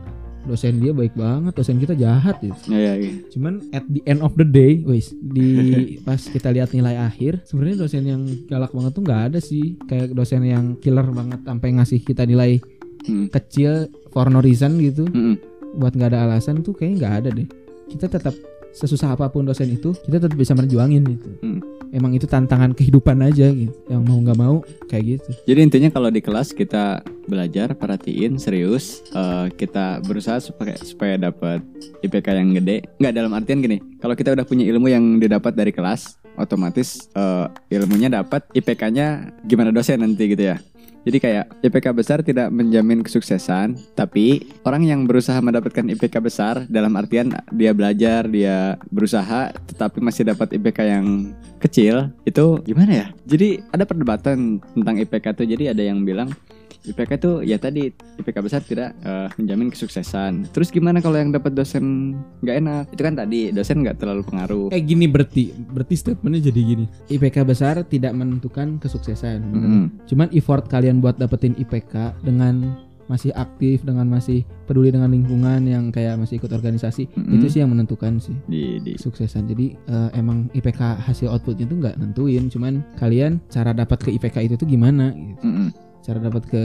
dosen 0.44 0.78
dia 0.78 0.92
baik 0.92 1.14
banget, 1.14 1.54
dosen 1.54 1.78
kita 1.78 1.94
jahat 1.94 2.40
gitu. 2.40 2.56
Iya, 2.68 2.94
iya. 2.98 3.12
Cuman 3.30 3.64
at 3.72 3.84
the 3.88 4.04
end 4.04 4.20
of 4.20 4.34
the 4.34 4.44
day, 4.44 4.82
wis 4.82 5.12
di 5.14 5.50
pas 6.06 6.20
kita 6.20 6.50
lihat 6.50 6.72
nilai 6.72 6.96
akhir, 6.98 7.44
sebenarnya 7.44 7.78
dosen 7.80 8.04
yang 8.04 8.22
galak 8.46 8.70
banget 8.70 8.92
tuh 8.92 9.02
nggak 9.02 9.22
ada 9.28 9.40
sih. 9.40 9.76
Kayak 9.84 10.12
dosen 10.12 10.44
yang 10.44 10.76
killer 10.78 11.06
banget 11.06 11.42
sampai 11.42 11.70
ngasih 11.74 12.00
kita 12.00 12.24
nilai 12.24 12.60
Mm. 13.04 13.28
kecil 13.30 13.92
for 14.16 14.32
no 14.32 14.40
reason 14.40 14.80
gitu 14.80 15.04
Mm-mm. 15.04 15.36
buat 15.76 15.92
nggak 15.92 16.08
ada 16.08 16.24
alasan 16.24 16.64
tuh 16.64 16.72
kayaknya 16.72 16.96
nggak 17.04 17.16
ada 17.20 17.30
deh 17.36 17.48
kita 17.92 18.08
tetap 18.08 18.32
sesusah 18.72 19.12
apa 19.12 19.28
pun 19.28 19.44
dosen 19.44 19.68
itu 19.70 19.92
kita 20.08 20.24
tetap 20.24 20.40
bisa 20.40 20.56
merjuangin 20.56 21.04
gitu 21.04 21.36
Hmm. 21.44 21.60
Emang 21.94 22.18
itu 22.18 22.26
tantangan 22.26 22.74
kehidupan 22.74 23.22
aja 23.22 23.54
gitu 23.54 23.72
yang 23.88 24.02
mau 24.02 24.18
nggak 24.18 24.40
mau 24.40 24.66
kayak 24.90 25.22
gitu 25.22 25.30
Jadi 25.46 25.60
intinya 25.62 25.90
kalau 25.94 26.10
di 26.10 26.20
kelas 26.20 26.52
kita 26.52 27.06
belajar, 27.24 27.72
perhatiin, 27.78 28.36
serius, 28.36 29.00
eh, 29.16 29.48
kita 29.56 30.04
berusaha 30.04 30.44
supaya 30.44 30.76
supaya 30.82 31.16
dapat 31.16 31.64
IPK 32.04 32.28
yang 32.36 32.52
gede. 32.60 32.84
Nggak 33.00 33.14
dalam 33.16 33.32
artian 33.32 33.60
gini, 33.64 33.80
kalau 34.04 34.16
kita 34.18 34.36
udah 34.36 34.44
punya 34.44 34.68
ilmu 34.68 34.92
yang 34.92 35.06
didapat 35.24 35.56
dari 35.56 35.72
kelas, 35.72 36.20
otomatis 36.36 37.08
eh, 37.16 37.48
ilmunya 37.72 38.12
dapat, 38.12 38.44
IPK-nya 38.52 39.32
gimana 39.48 39.72
dosen 39.72 40.04
nanti 40.04 40.36
gitu 40.36 40.52
ya. 40.52 40.58
Jadi 41.04 41.18
kayak 41.20 41.46
IPK 41.60 41.86
besar 41.92 42.18
tidak 42.24 42.48
menjamin 42.48 43.04
kesuksesan, 43.04 43.76
tapi 43.92 44.48
orang 44.64 44.88
yang 44.88 45.04
berusaha 45.04 45.36
mendapatkan 45.44 45.84
IPK 45.92 46.16
besar 46.24 46.64
dalam 46.72 46.96
artian 46.96 47.28
dia 47.52 47.76
belajar, 47.76 48.24
dia 48.32 48.80
berusaha, 48.88 49.52
tetapi 49.52 50.00
masih 50.00 50.32
dapat 50.32 50.56
IPK 50.56 50.80
yang 50.88 51.36
kecil, 51.60 52.12
itu 52.24 52.60
gimana 52.64 52.92
ya? 52.92 53.08
Jadi 53.28 53.60
ada 53.76 53.84
perdebatan 53.84 54.64
tentang 54.64 54.96
IPK 55.00 55.26
tuh. 55.36 55.48
Jadi 55.48 55.72
ada 55.72 55.84
yang 55.84 56.08
bilang 56.08 56.32
IPK 56.84 57.12
tuh 57.16 57.36
ya 57.42 57.56
tadi 57.56 57.88
IPK 58.20 58.38
besar 58.44 58.60
tidak 58.60 58.92
eh, 59.02 59.28
menjamin 59.40 59.72
kesuksesan. 59.72 60.52
Terus 60.52 60.68
gimana 60.68 61.00
kalau 61.00 61.16
yang 61.16 61.32
dapat 61.32 61.56
dosen 61.56 62.16
nggak 62.44 62.56
enak? 62.60 62.84
Itu 62.92 63.02
kan 63.02 63.16
tadi 63.16 63.50
dosen 63.50 63.84
nggak 63.84 63.98
terlalu 64.00 64.22
pengaruh. 64.24 64.68
kayak 64.68 64.86
gini 64.86 65.06
berarti 65.08 65.44
berarti 65.72 65.96
statementnya 65.96 66.52
jadi 66.52 66.60
gini 66.60 66.86
IPK 67.08 67.38
besar 67.44 67.76
tidak 67.86 68.12
menentukan 68.14 68.80
kesuksesan 68.80 69.40
bener. 69.44 69.70
Mm-mm. 69.70 69.86
cuman 70.10 70.28
effort 70.34 70.66
kalian 70.68 71.00
buat 71.00 71.16
dapetin 71.16 71.56
IPK 71.56 72.20
dengan 72.24 72.76
masih 73.04 73.36
aktif 73.36 73.84
dengan 73.84 74.08
masih 74.08 74.48
peduli 74.64 74.88
dengan 74.88 75.12
lingkungan 75.12 75.68
yang 75.68 75.92
kayak 75.92 76.16
masih 76.16 76.40
ikut 76.40 76.50
organisasi 76.50 77.12
Mm-mm. 77.12 77.36
itu 77.36 77.46
sih 77.52 77.60
yang 77.60 77.76
menentukan 77.76 78.16
sih 78.18 78.32
Di, 78.48 78.80
di 78.80 78.96
kesuksesan. 78.96 79.44
Jadi 79.52 79.76
eh, 79.76 80.10
emang 80.16 80.48
IPK 80.56 81.04
hasil 81.04 81.28
outputnya 81.28 81.68
itu 81.68 81.76
nggak 81.84 82.00
nentuin, 82.00 82.48
cuman 82.48 82.80
kalian 82.96 83.44
cara 83.52 83.76
dapat 83.76 84.00
ke 84.00 84.10
IPK 84.16 84.48
itu 84.48 84.56
tuh 84.56 84.66
gimana 84.66 85.12
gitu. 85.12 85.44
Mm-mm. 85.44 85.68
Cara 86.04 86.20
dapat 86.20 86.44
ke 86.46 86.64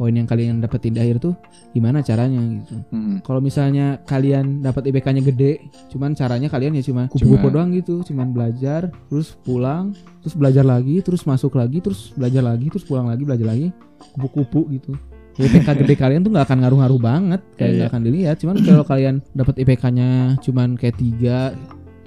poin 0.00 0.14
yang 0.14 0.24
kalian 0.24 0.62
dapetin 0.62 0.94
di 0.94 1.00
akhir 1.02 1.20
tuh 1.20 1.34
gimana 1.76 2.00
caranya 2.00 2.40
gitu. 2.40 2.76
Hmm. 2.88 3.20
Kalau 3.20 3.40
misalnya 3.42 4.00
kalian 4.08 4.64
dapat 4.64 4.88
IPK-nya 4.88 5.22
gede, 5.24 5.60
cuman 5.92 6.14
caranya 6.14 6.48
kalian 6.48 6.78
ya 6.78 6.82
cuma 6.84 7.04
kupu-kupu 7.10 7.52
doang 7.52 7.70
gitu, 7.74 8.02
cuman 8.06 8.32
belajar, 8.32 8.88
terus 9.12 9.36
pulang, 9.44 9.92
terus 10.24 10.34
belajar 10.34 10.64
lagi, 10.64 11.04
terus 11.04 11.26
masuk 11.26 11.58
lagi, 11.58 11.84
terus 11.84 12.14
belajar 12.14 12.42
lagi, 12.42 12.66
terus 12.70 12.86
pulang 12.86 13.12
lagi, 13.12 13.22
belajar 13.28 13.46
lagi, 13.50 13.68
kupu-kupu 14.16 14.72
gitu. 14.72 14.96
IPK 15.36 15.68
gede 15.84 15.94
kalian 16.00 16.20
tuh 16.24 16.32
nggak 16.32 16.46
akan 16.48 16.58
ngaruh-ngaruh 16.64 17.00
banget, 17.00 17.40
kayak 17.60 17.68
Iya, 17.68 17.76
nggak 17.76 17.90
akan 17.92 18.02
dilihat. 18.02 18.36
Cuman 18.42 18.56
kalau 18.64 18.84
kalian 18.86 19.14
dapat 19.36 19.54
IPK-nya 19.62 20.40
cuman 20.40 20.68
kayak 20.80 20.96
3, 20.96 21.54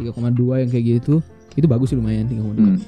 3,2 0.01 0.61
yang 0.65 0.69
kayak 0.71 0.85
gitu, 0.99 1.21
itu 1.53 1.67
bagus 1.69 1.93
sih 1.93 1.97
lumayan 1.97 2.25
3,2. 2.25 2.57
Hmm. 2.57 2.81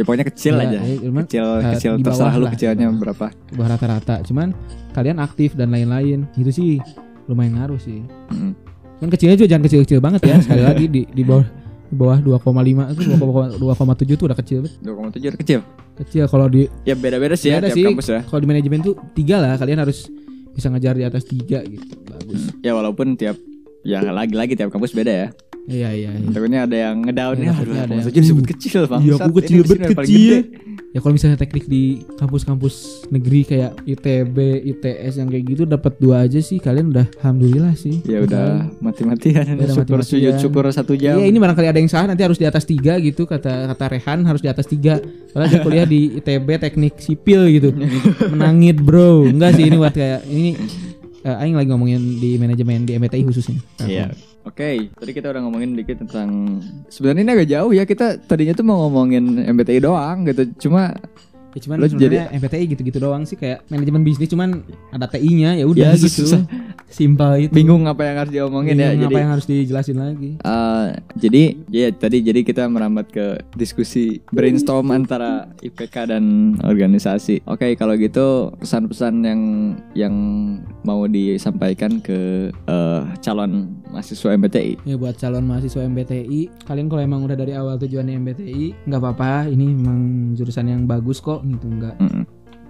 Ya 0.00 0.02
pokoknya 0.02 0.26
kecil 0.26 0.54
Ya, 0.54 0.64
aja. 0.64 0.78
ya, 0.80 0.96
cuman 1.02 1.22
Kecil 1.22 1.44
eh, 1.44 1.70
kecil 1.70 1.92
terserah 2.00 2.34
lu 2.34 2.46
kecilnya 2.48 2.88
berapa. 2.90 3.26
bawah 3.52 3.68
rata-rata. 3.68 4.24
Cuman 4.24 4.56
kalian 4.90 5.20
aktif 5.20 5.52
dan 5.52 5.68
lain-lain, 5.68 6.24
itu 6.34 6.48
sih 6.50 6.70
lumayan 7.26 7.54
ngaruh 7.54 7.76
sih. 7.76 8.00
Hmm. 8.26 8.56
Kan 8.96 9.08
kecilnya 9.08 9.36
juga 9.36 9.48
jangan 9.50 9.64
kecil-kecil 9.68 10.00
banget 10.00 10.20
ya. 10.24 10.40
Sekali 10.40 10.62
lagi 10.62 10.84
di 10.86 11.04
di 11.04 11.20
bawah 11.20 11.44
di 11.84 11.94
bawah 11.94 12.16
2,5 12.16 12.40
itu 12.90 13.02
2,7 13.04 13.60
2,7 13.60 14.16
tuh 14.16 14.24
udah 14.24 14.38
kecil 14.38 14.58
banget. 14.62 14.72
2,7 14.80 14.96
udah 15.28 15.40
kecil. 15.40 15.60
Kecil 15.98 16.24
kalau 16.26 16.46
di 16.46 16.64
Ya 16.82 16.94
beda-beda 16.94 17.34
sih 17.34 17.48
ya 17.48 17.60
Beda 17.60 17.68
tiap 17.68 17.76
sih. 17.76 17.84
kampus 17.86 18.08
ya. 18.08 18.20
kalau 18.24 18.40
di 18.40 18.48
manajemen 18.48 18.80
tuh 18.80 18.94
tiga 19.12 19.36
lah 19.36 19.52
kalian 19.54 19.78
harus 19.78 20.08
bisa 20.50 20.66
ngejar 20.66 20.94
di 20.94 21.04
atas 21.04 21.22
tiga 21.24 21.60
gitu. 21.62 21.84
Bagus. 22.02 22.56
Ya 22.60 22.72
walaupun 22.72 23.14
tiap 23.14 23.36
ya 23.82 24.00
lagi-lagi 24.02 24.56
tiap 24.56 24.70
kampus 24.70 24.90
beda 24.90 25.12
ya. 25.12 25.28
Iya 25.70 25.88
iya. 25.94 26.10
iya. 26.10 26.28
Takutnya 26.28 26.60
ada 26.66 26.76
yang 26.76 26.96
ngedown 27.00 27.34
Ya, 27.38 27.54
ada 27.54 27.94
yang- 27.94 28.04
2,7 28.04 28.20
disebut 28.20 28.44
kecil 28.50 28.80
bang. 28.84 29.00
Iya, 29.00 29.14
aku 29.16 29.32
kecil 29.38 29.60
banget 29.62 29.88
kecil. 29.94 30.34
Ya 30.90 30.98
kalau 30.98 31.14
misalnya 31.14 31.38
teknik 31.38 31.64
di 31.64 31.82
kampus-kampus 32.18 32.74
negeri 33.08 33.46
kayak 33.46 33.78
ITB, 33.86 34.36
ITS 34.66 35.14
yang 35.16 35.30
kayak 35.30 35.44
gitu 35.46 35.62
dapat 35.62 35.94
dua 35.96 36.26
aja 36.26 36.42
sih 36.42 36.58
kalian 36.58 36.90
udah 36.90 37.06
alhamdulillah 37.16 37.78
sih. 37.78 38.02
Ya 38.02 38.18
udah 38.18 38.66
mati-matian 38.80 39.46
Ya 39.46 39.54
udah 39.56 39.70
syukur 39.72 40.02
sujud 40.02 40.34
syukur 40.36 40.64
satu 40.68 40.98
jam. 40.98 41.14
Iya 41.14 41.30
ini 41.30 41.38
barangkali 41.38 41.70
ada 41.70 41.78
yang 41.78 41.86
salah 41.86 42.10
nanti 42.10 42.26
harus 42.26 42.34
di 42.34 42.44
atas 42.44 42.66
tiga 42.66 42.98
gitu 42.98 43.22
kata 43.22 43.70
kata 43.70 43.84
Rehan 43.86 44.26
harus 44.26 44.42
di 44.42 44.50
atas 44.50 44.66
tiga. 44.66 44.98
Padahal 45.30 45.46
dia 45.48 45.60
kuliah 45.62 45.86
di 45.86 46.18
ITB 46.18 46.58
teknik 46.58 46.98
sipil 46.98 47.46
gitu. 47.48 47.70
Menangit 48.26 48.82
bro. 48.82 49.22
Enggak 49.24 49.54
sih 49.54 49.70
ini 49.70 49.78
buat 49.78 49.94
kayak 49.94 50.26
ini. 50.26 50.58
eh, 51.20 51.36
Aing 51.36 51.52
lagi 51.52 51.68
ngomongin 51.68 52.16
di 52.16 52.34
manajemen 52.34 52.82
di 52.82 52.96
MBTI 52.96 53.22
khususnya. 53.22 53.60
Iya. 53.78 54.08
Oke, 54.40 54.88
tadi 54.96 55.12
kita 55.12 55.28
udah 55.28 55.44
ngomongin 55.44 55.76
dikit 55.76 56.00
tentang 56.00 56.60
sebenarnya 56.88 57.22
ini 57.28 57.32
agak 57.36 57.48
jauh 57.52 57.70
ya 57.76 57.84
kita 57.84 58.16
tadinya 58.24 58.56
tuh 58.56 58.64
mau 58.64 58.88
ngomongin 58.88 59.36
MBTI 59.52 59.84
doang 59.84 60.24
gitu. 60.24 60.48
Cuma 60.68 60.96
Ya 61.50 61.58
cuman 61.60 61.76
Lo 61.76 61.86
sebenarnya 61.86 62.30
MBTI 62.30 62.64
gitu-gitu 62.68 62.98
doang 62.98 63.22
sih 63.22 63.34
kayak 63.34 63.66
manajemen 63.66 64.02
bisnis 64.02 64.28
cuman 64.28 64.62
ada 64.88 65.06
TI-nya 65.06 65.54
ya 65.54 65.64
udah 65.64 65.82
Ya, 65.88 65.98
gitu. 65.98 66.22
susah. 66.22 66.42
Simpel 66.90 67.30
itu. 67.40 67.52
bingung 67.52 67.86
apa 67.86 68.02
yang 68.02 68.16
harus 68.18 68.30
diomongin 68.30 68.74
ya. 68.74 68.90
Jadi 68.92 69.06
apa 69.06 69.18
yang 69.18 69.30
harus 69.30 69.46
dijelasin 69.46 69.96
lagi. 69.96 70.30
eh, 70.36 70.86
jadi 71.14 71.42
ya 71.68 71.86
tadi 71.90 72.18
jadi 72.20 72.42
kita 72.42 72.66
merambat 72.66 73.06
ke 73.08 73.26
diskusi 73.54 74.00
brainstorm 74.28 74.90
antara 74.90 75.30
IPK 75.60 75.94
dan 76.08 76.24
organisasi. 76.60 77.42
Oke, 77.44 77.74
kalau 77.74 77.94
gitu 77.94 78.26
pesan-pesan 78.56 79.14
yang 79.20 79.40
yang 79.94 80.14
mau 80.80 81.06
disampaikan 81.06 81.98
ke 81.98 82.50
eh, 82.50 83.00
calon 83.20 83.52
mahasiswa 83.88 84.30
MBTI. 84.32 84.82
Ya 84.82 84.94
buat 84.94 85.14
calon 85.14 85.44
mahasiswa 85.44 85.82
MBTI, 85.82 86.40
kalian 86.64 86.86
kalau 86.86 87.02
emang 87.02 87.22
udah 87.22 87.34
dari 87.34 87.52
awal 87.52 87.74
tujuannya 87.76 88.18
MBTI, 88.18 88.86
nggak 88.86 89.00
apa-apa. 89.00 89.46
Ini 89.46 89.66
memang 89.68 89.98
jurusan 90.34 90.66
yang 90.66 90.82
bagus 90.84 91.18
kok, 91.18 91.39
gitu 91.44 91.66
nggak 91.68 91.96
Mm-mm. 92.00 92.24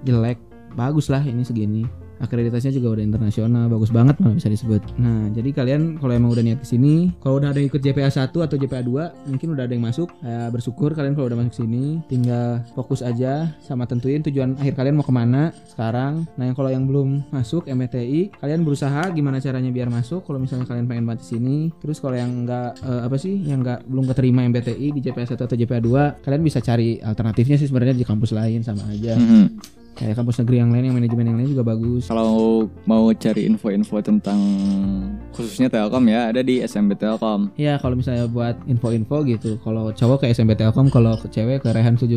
jelek, 0.06 0.38
bagus 0.74 1.10
lah 1.10 1.22
ini 1.22 1.42
segini. 1.44 1.84
Akreditasinya 2.20 2.76
juga 2.76 3.00
udah 3.00 3.04
internasional, 3.04 3.72
bagus 3.72 3.88
banget 3.88 4.20
malah 4.20 4.36
bisa 4.36 4.52
disebut. 4.52 4.84
Nah, 5.00 5.32
jadi 5.32 5.50
kalian 5.56 5.96
kalau 5.96 6.12
emang 6.12 6.30
udah 6.36 6.44
niat 6.44 6.60
ke 6.60 6.68
sini, 6.68 7.16
kalau 7.24 7.40
udah 7.40 7.50
ada 7.50 7.58
yang 7.58 7.72
ikut 7.72 7.80
JPA 7.80 8.12
1 8.12 8.28
atau 8.28 8.56
JPA 8.60 8.84
2, 8.84 9.32
mungkin 9.32 9.48
udah 9.56 9.64
ada 9.64 9.72
yang 9.72 9.84
masuk. 9.88 10.12
Ya 10.20 10.52
bersyukur 10.52 10.92
kalian 10.92 11.16
kalau 11.16 11.32
udah 11.32 11.38
masuk 11.40 11.64
sini, 11.64 12.04
tinggal 12.12 12.60
fokus 12.76 13.00
aja 13.00 13.56
sama 13.64 13.88
tentuin 13.88 14.20
tujuan 14.20 14.54
akhir 14.60 14.76
kalian 14.76 15.00
mau 15.00 15.06
ke 15.06 15.14
mana 15.16 15.50
sekarang. 15.64 16.28
Nah, 16.36 16.44
yang 16.52 16.56
kalau 16.56 16.68
yang 16.68 16.84
belum 16.84 17.32
masuk 17.32 17.64
MBTI, 17.64 18.36
kalian 18.36 18.62
berusaha 18.68 19.08
gimana 19.16 19.40
caranya 19.40 19.72
biar 19.72 19.88
masuk. 19.88 20.28
Kalau 20.28 20.36
misalnya 20.36 20.68
kalian 20.68 20.84
pengen 20.84 21.08
banget 21.08 21.24
sini, 21.24 21.72
terus 21.80 21.98
kalau 21.98 22.20
yang 22.20 22.44
enggak 22.44 22.76
apa 22.84 23.16
sih, 23.16 23.32
yang 23.48 23.64
enggak 23.64 23.80
belum 23.88 24.04
keterima 24.12 24.44
MBTI 24.44 24.92
di 24.92 25.00
JPA 25.00 25.24
1 25.24 25.48
atau 25.48 25.56
JPA 25.56 25.80
2, 25.80 26.20
kalian 26.20 26.42
bisa 26.44 26.60
cari 26.60 27.00
alternatifnya 27.00 27.56
sih 27.56 27.64
sebenarnya 27.64 27.96
di 27.96 28.04
kampus 28.04 28.36
lain 28.36 28.60
sama 28.60 28.84
aja. 28.92 29.16
Mhm. 29.16 29.79
Kayak 29.90 30.16
kampus 30.16 30.40
negeri 30.40 30.56
yang 30.58 30.70
lain 30.72 30.84
yang 30.88 30.96
manajemen 30.96 31.26
yang 31.28 31.36
lain 31.36 31.48
juga 31.52 31.64
bagus. 31.66 32.08
Kalau 32.08 32.30
mau 32.88 33.12
cari 33.12 33.44
info-info 33.44 34.00
tentang 34.00 34.40
khususnya 35.34 35.68
Telkom 35.68 36.08
ya 36.08 36.32
ada 36.32 36.40
di 36.40 36.64
SMB 36.64 36.96
Telkom. 36.96 37.52
Ya 37.60 37.76
kalau 37.76 38.00
misalnya 38.00 38.24
buat 38.24 38.56
info-info 38.64 39.16
gitu, 39.28 39.50
kalau 39.60 39.92
cowok 39.92 40.24
ke 40.24 40.32
SMB 40.32 40.56
Telkom, 40.56 40.88
kalau 40.88 41.20
ke 41.20 41.28
cewek 41.28 41.60
ke 41.60 41.68
Rehan 41.68 42.00
17. 42.00 42.16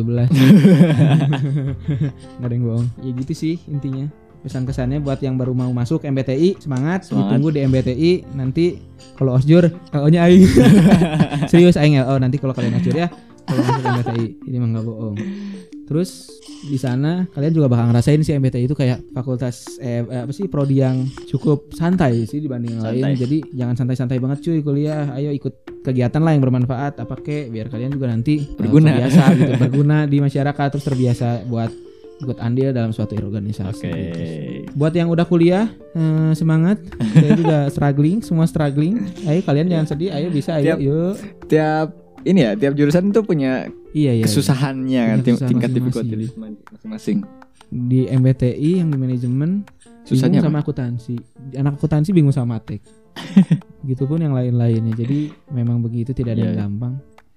Nggak 2.40 2.46
ada 2.46 2.54
yang 2.54 2.64
bohong. 2.64 2.86
Ya 3.02 3.10
gitu 3.12 3.32
sih 3.34 3.60
intinya. 3.68 4.08
Pesan 4.40 4.68
kesannya 4.68 5.00
buat 5.00 5.20
yang 5.20 5.40
baru 5.40 5.56
mau 5.56 5.72
masuk 5.72 6.04
MBTI 6.04 6.60
semangat, 6.60 7.08
Semangat. 7.08 7.32
ditunggu 7.32 7.48
di 7.48 7.60
MBTI 7.64 8.10
nanti 8.36 8.76
kalau 9.16 9.36
osjur 9.36 9.72
LO-nya 9.88 10.28
aing. 10.28 10.44
Serius 11.50 11.80
aing 11.80 11.96
LO 11.96 12.20
nanti 12.20 12.36
kalau 12.36 12.52
kalian 12.52 12.76
osjur 12.76 12.92
ya. 12.92 13.08
Kalau 13.44 13.60
masuk 13.60 13.84
MBTI 13.84 14.24
ini 14.44 14.56
mah 14.60 14.68
nggak 14.72 14.84
bohong. 14.84 15.16
Terus 15.84 16.28
di 16.62 16.76
sana 16.76 17.26
kalian 17.28 17.52
juga 17.52 17.68
bakal 17.68 17.88
ngerasain 17.88 18.20
sih 18.20 18.32
MBTI 18.32 18.64
itu 18.64 18.72
kayak 18.72 19.02
fakultas 19.10 19.76
eh, 19.78 20.00
eh, 20.00 20.22
apa 20.22 20.30
sih 20.30 20.46
prodi 20.46 20.78
yang 20.78 21.02
cukup 21.26 21.68
santai 21.70 22.24
sih 22.24 22.38
dibanding 22.38 22.76
yang 22.76 22.82
lain. 22.82 23.14
Jadi 23.14 23.38
jangan 23.52 23.74
santai-santai 23.74 24.16
banget 24.16 24.38
cuy 24.40 24.60
kuliah. 24.60 25.12
Ayo 25.12 25.28
ikut 25.30 25.52
kegiatan 25.82 26.18
lah 26.18 26.32
yang 26.32 26.40
bermanfaat 26.40 26.96
apa 26.96 27.14
kek 27.16 27.48
biar 27.48 27.68
kalian 27.68 27.92
juga 27.92 28.08
nanti 28.08 28.40
eh, 28.40 28.56
Berguna. 28.56 28.90
terbiasa 28.90 29.22
gitu, 29.34 29.52
berguna 29.62 29.96
di 30.04 30.18
masyarakat 30.18 30.66
terus 30.70 30.84
terbiasa 30.84 31.44
buat 31.44 31.68
ikut 32.14 32.38
andil 32.38 32.70
dalam 32.70 32.94
suatu 32.94 33.12
organisasi. 33.12 33.68
Oke. 33.84 33.90
gitu. 33.90 34.20
Buat 34.72 34.94
yang 34.94 35.10
udah 35.10 35.26
kuliah 35.26 35.66
eh, 35.92 36.32
semangat. 36.32 36.80
Saya 37.12 37.34
juga 37.34 37.58
struggling, 37.74 38.22
semua 38.22 38.46
struggling. 38.46 39.04
Ayo 39.24 39.42
kalian 39.42 39.68
jangan 39.68 39.86
sedih, 39.86 40.10
ayo 40.10 40.30
bisa 40.30 40.56
ayo 40.56 40.64
Tiap- 40.64 40.80
yuk. 40.80 41.14
Tiap 41.44 41.88
ini 42.24 42.40
ya, 42.40 42.50
tiap 42.54 42.72
jurusan 42.72 43.08
itu 43.08 43.20
punya 43.20 43.68
Iya 43.90 44.12
iya. 44.14 44.24
kesusahannya 44.24 45.02
kan, 45.02 45.14
Punya 45.14 45.22
tim- 45.22 45.34
kesusahan 45.34 45.50
tingkat 45.50 45.70
difficulty 45.70 46.26
masing-masing. 46.66 47.18
Di 47.66 48.00
MBTI 48.06 48.70
yang 48.78 48.88
di 48.88 48.96
manajemen 48.96 49.50
Susahnya 50.02 50.38
bingung 50.38 50.44
apa? 50.46 50.48
sama 50.50 50.58
akuntansi. 50.60 51.14
Anak 51.54 51.72
akuntansi 51.74 52.10
bingung 52.10 52.30
sama 52.30 52.56
matek. 52.56 52.80
Begitupun 53.82 54.20
yang 54.20 54.32
lain-lainnya. 54.32 54.92
Jadi 54.92 55.32
memang 55.48 55.78
begitu 55.78 56.10
tidak 56.10 56.34
ada 56.34 56.42
yang 56.42 56.54
Iya. 56.54 56.62
gampang. 56.62 56.94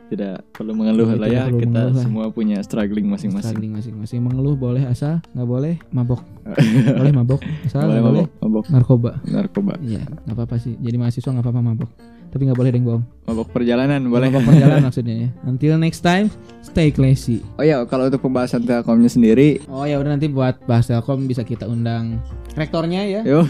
Tidak 0.08 0.36
perlu 0.52 0.72
mengeluh 0.74 1.04
Iya, 1.06 1.16
lah 1.18 1.28
ya, 1.28 1.44
kita 1.48 1.68
mengeluh 1.68 1.92
lah. 1.92 2.00
semua 2.00 2.26
punya 2.30 2.58
struggling 2.60 3.08
masing-masing. 3.08 3.44
Struggling 3.50 3.74
masing-masing. 3.74 4.20
Mengeluh 4.22 4.56
boleh 4.56 4.84
asal 4.84 5.20
nggak 5.30 5.44
boleh 5.46 5.74
mabok. 5.90 6.24
boleh 7.00 7.12
mabok 7.14 7.42
asal 7.66 7.84
Boleh 7.84 7.92
nggak 7.94 8.04
boleh 8.06 8.24
mabok, 8.24 8.32
mabok 8.42 8.66
narkoba. 8.70 9.12
narkoba, 9.26 9.74
Iya 9.82 10.04
nggak 10.24 10.32
apa-apa 10.34 10.56
sih. 10.58 10.76
Jadi 10.76 10.96
mahasiswa 10.96 11.28
nggak 11.30 11.44
apa-apa 11.44 11.62
mabok. 11.62 11.92
Tapi 12.28 12.42
nggak 12.44 12.60
boleh 12.60 12.72
deng 12.72 12.84
bohong. 12.84 13.04
mabok 13.24 13.50
perjalanan 13.52 14.04
boleh. 14.08 14.28
Mabok 14.28 14.44
perjalanan 14.48 14.84
maksudnya 14.90 15.16
ya. 15.26 15.30
Until 15.44 15.76
next 15.78 16.02
time, 16.02 16.28
stay 16.60 16.92
classy. 16.92 17.40
Oh 17.56 17.64
ya, 17.64 17.84
kalau 17.86 18.08
untuk 18.08 18.20
pembahasan 18.20 18.64
Telkomnya 18.64 19.08
sendiri, 19.08 19.64
Oh 19.68 19.84
ya 19.84 19.96
udah 19.98 20.16
nanti 20.16 20.28
buat 20.28 20.60
bahas 20.64 20.88
Telkom 20.88 21.28
bisa 21.28 21.44
kita 21.44 21.68
undang 21.68 22.20
rektornya 22.56 23.06
ya. 23.06 23.22
yuk. 23.24 23.48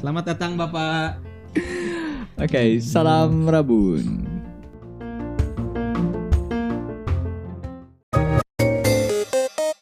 Selamat 0.00 0.34
datang 0.34 0.56
Bapak. 0.56 1.22
Oke, 2.44 2.82
salam 2.82 3.46
Rabun. 3.46 4.33